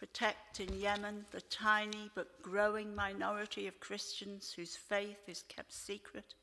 protect 0.02 0.60
in 0.60 0.80
Yemen 0.80 1.24
the 1.30 1.42
tiny 1.42 2.10
but 2.16 2.42
growing 2.42 2.96
minority 2.96 3.68
of 3.68 3.80
Christians 3.80 4.52
whose 4.52 4.76
faith 4.76 5.30
is 5.30 5.44
kept 5.44 5.72
secret 5.72 6.34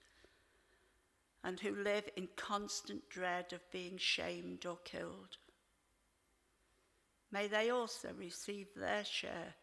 and 1.43 1.59
who 1.59 1.75
live 1.75 2.09
in 2.17 2.29
constant 2.37 3.09
dread 3.09 3.53
of 3.53 3.69
being 3.73 3.99
shamed 3.99 4.65
or 4.65 4.79
killed. 4.85 5.39
May 7.33 7.49
they 7.49 7.71
also 7.71 8.11
receive 8.17 8.69
their 8.77 9.05
share 9.05 9.55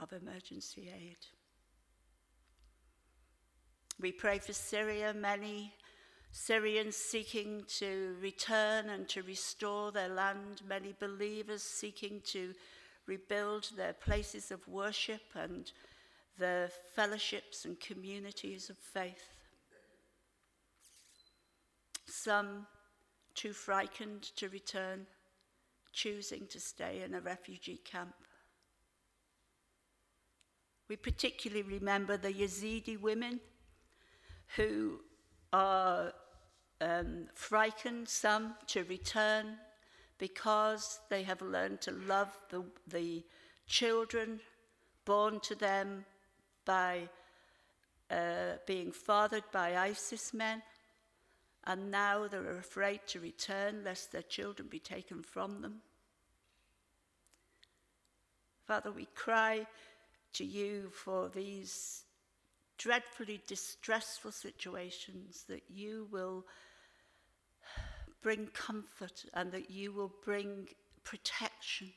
of 0.00 0.12
emergency 0.12 0.90
aid. 0.94 1.18
We 4.00 4.12
pray 4.12 4.38
for 4.38 4.52
Syria, 4.52 5.12
many 5.12 5.74
Syrians 6.32 6.96
seeking 6.96 7.64
to 7.78 8.16
return 8.20 8.88
and 8.88 9.08
to 9.08 9.22
restore 9.22 9.92
their 9.92 10.08
land, 10.08 10.62
many 10.66 10.94
believers 10.98 11.62
seeking 11.62 12.22
to 12.26 12.54
rebuild 13.06 13.70
their 13.76 13.92
places 13.92 14.50
of 14.50 14.66
worship 14.68 15.22
and 15.34 15.70
their 16.38 16.70
fellowships 16.94 17.64
and 17.64 17.78
communities 17.80 18.70
of 18.70 18.78
faith. 18.78 19.34
Some 22.06 22.66
too 23.34 23.52
frightened 23.52 24.22
to 24.36 24.48
return, 24.48 25.06
choosing 25.92 26.46
to 26.46 26.60
stay 26.60 27.02
in 27.02 27.14
a 27.14 27.20
refugee 27.20 27.80
camp. 27.84 28.14
We 30.90 30.96
particularly 30.96 31.62
remember 31.62 32.16
the 32.16 32.32
Yazidi 32.32 33.00
women 33.00 33.38
who 34.56 34.98
are 35.52 36.12
um, 36.80 37.28
frightened, 37.32 38.08
some 38.08 38.56
to 38.66 38.82
return 38.82 39.58
because 40.18 40.98
they 41.08 41.22
have 41.22 41.42
learned 41.42 41.80
to 41.82 41.92
love 41.92 42.36
the, 42.48 42.64
the 42.88 43.22
children 43.68 44.40
born 45.04 45.38
to 45.42 45.54
them 45.54 46.06
by 46.64 47.08
uh, 48.10 48.54
being 48.66 48.90
fathered 48.90 49.44
by 49.52 49.76
ISIS 49.76 50.34
men, 50.34 50.60
and 51.68 51.92
now 51.92 52.26
they're 52.26 52.58
afraid 52.58 52.98
to 53.06 53.20
return 53.20 53.84
lest 53.84 54.10
their 54.10 54.22
children 54.22 54.66
be 54.68 54.80
taken 54.80 55.22
from 55.22 55.62
them. 55.62 55.82
Father, 58.66 58.90
we 58.90 59.06
cry 59.14 59.66
to 60.34 60.44
you 60.44 60.90
for 60.90 61.28
these 61.28 62.04
dreadfully 62.78 63.42
distressful 63.46 64.32
situations 64.32 65.44
that 65.48 65.62
you 65.68 66.08
will 66.10 66.46
bring 68.22 68.46
comfort 68.48 69.24
and 69.34 69.52
that 69.52 69.70
you 69.70 69.92
will 69.92 70.12
bring 70.24 70.68
protection. 71.04 71.92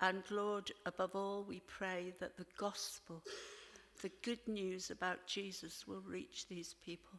And 0.00 0.22
Lord, 0.30 0.72
above 0.86 1.14
all, 1.14 1.44
we 1.48 1.60
pray 1.66 2.14
that 2.20 2.36
the 2.36 2.46
gospel, 2.56 3.22
the 4.02 4.10
good 4.22 4.46
news 4.46 4.90
about 4.90 5.26
Jesus, 5.26 5.86
will 5.86 6.02
reach 6.02 6.46
these 6.48 6.74
people. 6.84 7.18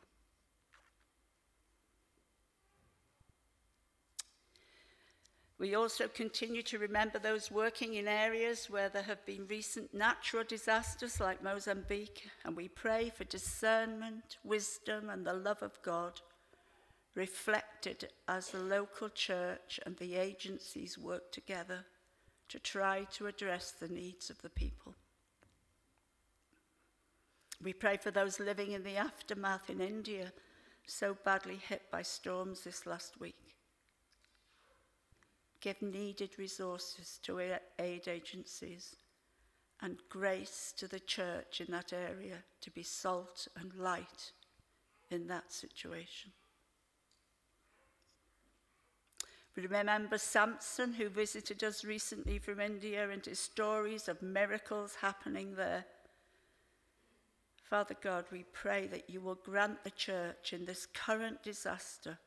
We 5.60 5.76
also 5.76 6.08
continue 6.08 6.62
to 6.64 6.80
remember 6.80 7.20
those 7.20 7.52
working 7.52 7.96
in 7.96 8.08
areas 8.08 8.70
where 8.70 8.88
there 8.88 9.04
have 9.04 9.26
been 9.26 9.46
recent 9.48 9.94
natural 9.94 10.46
disasters 10.46 11.20
like 11.20 11.44
Mozambique, 11.44 12.30
and 12.46 12.56
we 12.56 12.70
pray 12.70 13.12
for 13.14 13.26
discernment, 13.26 14.38
wisdom, 14.46 15.10
and 15.10 15.26
the 15.26 15.34
love 15.34 15.62
of 15.62 15.78
God 15.84 16.22
reflected 17.14 18.08
as 18.30 18.52
the 18.52 18.60
local 18.60 19.10
church 19.10 19.82
and 19.86 19.98
the 19.98 20.16
agencies 20.16 20.98
work 20.98 21.30
together 21.34 21.86
to 22.48 22.60
try 22.60 23.06
to 23.12 23.28
address 23.28 23.72
the 23.72 23.90
needs 23.90 24.30
of 24.30 24.42
the 24.42 24.50
people. 24.50 24.96
We 27.62 27.74
pray 27.74 27.98
for 27.98 28.12
those 28.12 28.40
living 28.40 28.72
in 28.72 28.84
the 28.84 28.96
aftermath 28.96 29.70
in 29.70 29.82
India, 29.82 30.32
so 30.88 31.18
badly 31.26 31.58
hit 31.58 31.82
by 31.92 32.04
storms 32.04 32.64
this 32.64 32.86
last 32.86 33.20
week. 33.20 33.49
Give 35.62 35.82
needed 35.82 36.38
resources 36.38 37.20
to 37.24 37.40
aid 37.80 38.08
agencies 38.08 38.96
and 39.82 39.98
grace 40.10 40.74
to 40.78 40.88
the 40.88 41.00
church 41.00 41.62
in 41.62 41.72
that 41.72 41.94
area 41.94 42.44
to 42.62 42.72
be 42.72 42.84
salt 42.84 43.48
and 43.58 43.74
light 43.76 44.32
in 45.10 45.28
that 45.28 45.52
situation. 45.52 46.32
We 49.56 49.68
remember 49.68 50.18
Samson, 50.18 50.94
who 50.94 51.10
visited 51.10 51.64
us 51.64 51.84
recently 51.84 52.40
from 52.40 52.62
India, 52.62 53.10
and 53.10 53.26
his 53.26 53.40
stories 53.40 54.08
of 54.08 54.22
miracles 54.22 54.96
happening 55.02 55.56
there. 55.56 55.86
Father 57.64 57.96
God, 58.02 58.26
we 58.32 58.46
pray 58.54 58.88
that 58.88 59.10
you 59.10 59.20
will 59.20 59.36
grant 59.36 59.84
the 59.84 59.92
church 59.92 60.54
in 60.54 60.66
this 60.66 60.86
current 60.86 61.44
disaster 61.44 62.18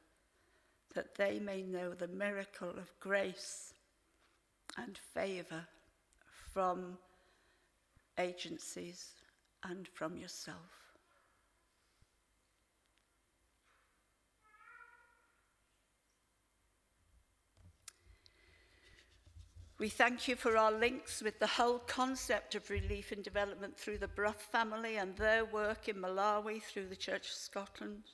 that 0.95 1.15
they 1.17 1.39
may 1.39 1.63
know 1.63 1.95
the 1.95 2.09
miracle 2.09 2.71
of 2.71 2.93
grace 3.01 3.73
and 4.77 4.99
favour 5.15 5.67
from 6.53 6.99
agencies 8.19 9.13
and 9.65 9.89
from 9.89 10.17
yourself. 10.17 10.83
We 19.79 19.89
thank 19.89 20.29
you 20.29 20.37
for 20.37 20.57
our 20.57 20.71
links 20.71 21.23
with 21.23 21.41
the 21.41 21.47
whole 21.47 21.81
concept 21.81 22.55
of 22.55 22.71
relief 22.71 23.11
and 23.11 23.25
development 23.25 23.77
through 23.77 23.99
the 23.99 24.07
Brough 24.07 24.31
family 24.31 24.97
and 24.99 25.17
their 25.17 25.45
work 25.45 25.89
in 25.89 25.97
Malawi 25.97 26.63
through 26.63 26.87
the 26.87 26.95
Church 26.95 27.27
of 27.27 27.35
Scotland. 27.35 28.05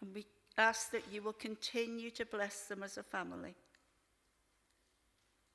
And 0.00 0.14
we 0.14 0.26
ask 0.58 0.90
that 0.90 1.10
you 1.10 1.22
will 1.22 1.32
continue 1.32 2.10
to 2.10 2.26
bless 2.26 2.62
them 2.62 2.82
as 2.82 2.98
a 2.98 3.02
family. 3.02 3.54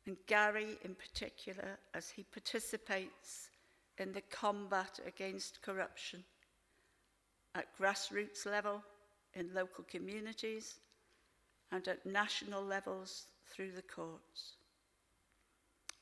And 0.05 0.17
Gary, 0.27 0.77
in 0.83 0.95
particular, 0.95 1.77
as 1.93 2.09
he 2.09 2.23
participates 2.23 3.49
in 3.97 4.11
the 4.11 4.21
combat 4.21 4.99
against 5.05 5.61
corruption 5.61 6.23
at 7.55 7.77
grassroots 7.77 8.45
level, 8.45 8.81
in 9.35 9.53
local 9.53 9.83
communities, 9.85 10.75
and 11.71 11.87
at 11.87 12.05
national 12.05 12.63
levels 12.63 13.27
through 13.47 13.71
the 13.71 13.81
courts. 13.81 14.53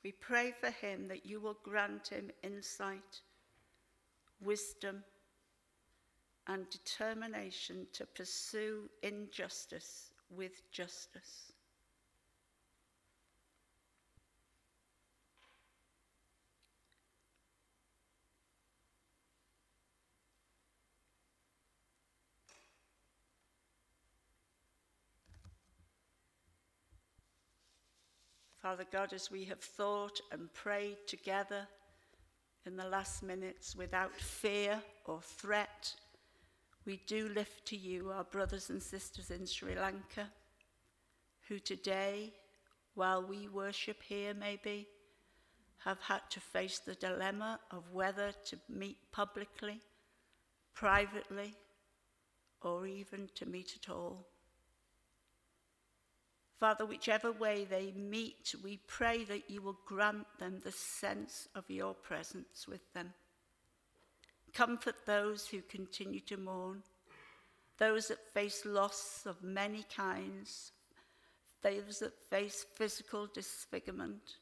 We 0.04 0.12
pray 0.12 0.54
for 0.60 0.70
him 0.70 1.08
that 1.08 1.26
you 1.26 1.40
will 1.40 1.58
grant 1.64 2.08
him 2.08 2.32
insight, 2.44 3.22
wisdom, 4.42 5.04
and 6.48 6.70
determination 6.70 7.88
to 7.94 8.06
pursue 8.06 8.90
injustice 9.04 10.12
with 10.30 10.70
justice. 10.72 11.52
Father 28.62 28.86
God, 28.92 29.12
as 29.12 29.32
we 29.32 29.44
have 29.46 29.60
thought 29.60 30.22
and 30.32 30.54
prayed 30.54 30.98
together 31.08 31.68
in 32.68 32.78
the 32.78 32.88
last 32.88 33.24
minutes 33.24 33.76
without 33.76 34.16
fear 34.16 34.80
or 35.06 35.20
threat, 35.20 35.96
we 36.86 37.02
do 37.08 37.30
lift 37.30 37.66
to 37.68 37.76
you 37.78 38.12
our 38.12 38.24
brothers 38.24 38.70
and 38.70 38.82
sisters 38.82 39.30
in 39.32 39.46
Sri 39.46 39.76
Lanka, 39.76 40.30
who 41.48 41.60
today, 41.60 42.34
while 42.96 43.24
we 43.26 43.48
worship 43.48 44.02
here 44.02 44.34
maybe, 44.34 44.88
have 45.84 46.00
had 46.02 46.22
to 46.30 46.40
face 46.40 46.80
the 46.80 46.96
dilemma 46.96 47.60
of 47.72 47.92
whether 47.92 48.32
to 48.46 48.58
meet 48.70 48.98
publicly, 49.12 49.80
privately, 50.74 51.54
or 52.62 52.86
even 52.86 53.30
to 53.36 53.46
meet 53.46 53.78
at 53.82 53.92
all. 53.92 54.28
Father, 56.60 56.86
whichever 56.86 57.32
way 57.32 57.66
they 57.68 57.92
meet, 57.92 58.54
we 58.64 58.80
pray 58.86 59.24
that 59.24 59.50
you 59.50 59.62
will 59.64 59.80
grant 59.88 60.28
them 60.38 60.60
the 60.64 60.72
sense 60.72 61.48
of 61.56 61.64
your 61.70 61.96
presence 61.96 62.68
with 62.68 62.94
them. 62.94 63.14
Comfort 64.54 65.06
those 65.06 65.48
who 65.48 65.62
continue 65.62 66.20
to 66.22 66.38
mourn, 66.38 66.84
those 67.78 68.10
that 68.10 68.34
face 68.34 68.66
loss 68.66 69.26
of 69.26 69.42
many 69.42 69.86
kinds, 69.96 70.72
those 71.62 72.00
that 72.00 72.18
face 72.30 72.66
physical 72.76 73.28
disfigurement. 73.34 74.38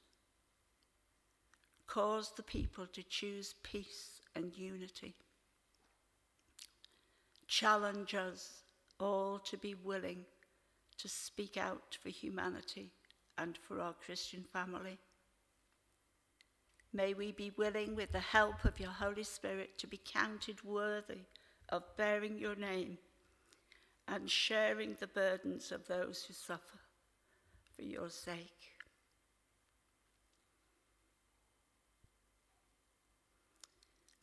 Cause 1.88 2.32
the 2.36 2.44
people 2.44 2.88
to 2.88 3.04
choose 3.04 3.56
peace 3.64 4.22
and 4.36 4.56
unity. 4.58 5.16
Challenge 7.48 8.14
us 8.16 8.62
all 9.00 9.40
to 9.40 9.58
be 9.58 9.74
willing 9.74 10.26
to 10.98 11.08
speak 11.08 11.58
out 11.58 11.98
for 12.02 12.10
humanity 12.10 12.92
and 13.38 13.58
for 13.58 13.80
our 13.80 13.94
Christian 14.06 14.44
family. 14.44 15.00
May 16.92 17.14
we 17.14 17.32
be 17.32 17.52
willing, 17.56 17.96
with 17.96 18.12
the 18.12 18.20
help 18.20 18.66
of 18.66 18.80
your 18.80 18.92
Holy 18.92 19.24
Spirit, 19.24 19.78
to 19.78 19.88
be 19.88 20.00
counted 20.04 20.64
worthy 20.64 21.26
of 21.70 21.84
bearing 21.98 22.38
your 22.38 22.56
name 22.56 22.98
and 24.08 24.30
sharing 24.30 24.96
the 25.00 25.08
burdens 25.08 25.72
of 25.72 25.88
those 25.88 26.24
who 26.24 26.34
suffer 26.34 26.80
for 27.76 27.84
your 27.84 28.10
sake. 28.10 28.76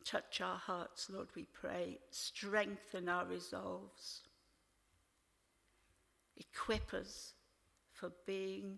Touch 0.03 0.41
our 0.41 0.57
hearts, 0.57 1.09
Lord, 1.09 1.27
we 1.35 1.47
pray. 1.53 1.99
Strengthen 2.11 3.09
our 3.09 3.25
resolves 3.25 4.21
equip 6.37 6.93
us 6.93 7.33
for 7.91 8.11
being 8.25 8.77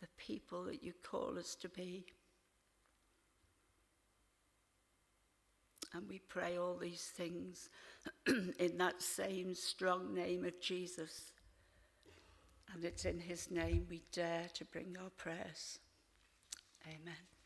the 0.00 0.08
people 0.16 0.64
that 0.64 0.82
you 0.82 0.92
call 1.02 1.38
us 1.38 1.54
to 1.56 1.68
be. 1.68 2.04
And 5.94 6.08
we 6.08 6.18
pray 6.28 6.58
all 6.58 6.76
these 6.76 7.12
things 7.16 7.70
in 8.58 8.78
that 8.78 9.02
same 9.02 9.54
strong 9.54 10.14
name 10.14 10.44
of 10.44 10.60
Jesus. 10.60 11.32
And 12.74 12.84
it's 12.84 13.04
in 13.04 13.18
his 13.18 13.50
name 13.50 13.86
we 13.88 14.02
dare 14.12 14.48
to 14.54 14.64
bring 14.66 14.96
our 15.00 15.10
prayers. 15.10 15.78
Amen. 16.86 17.37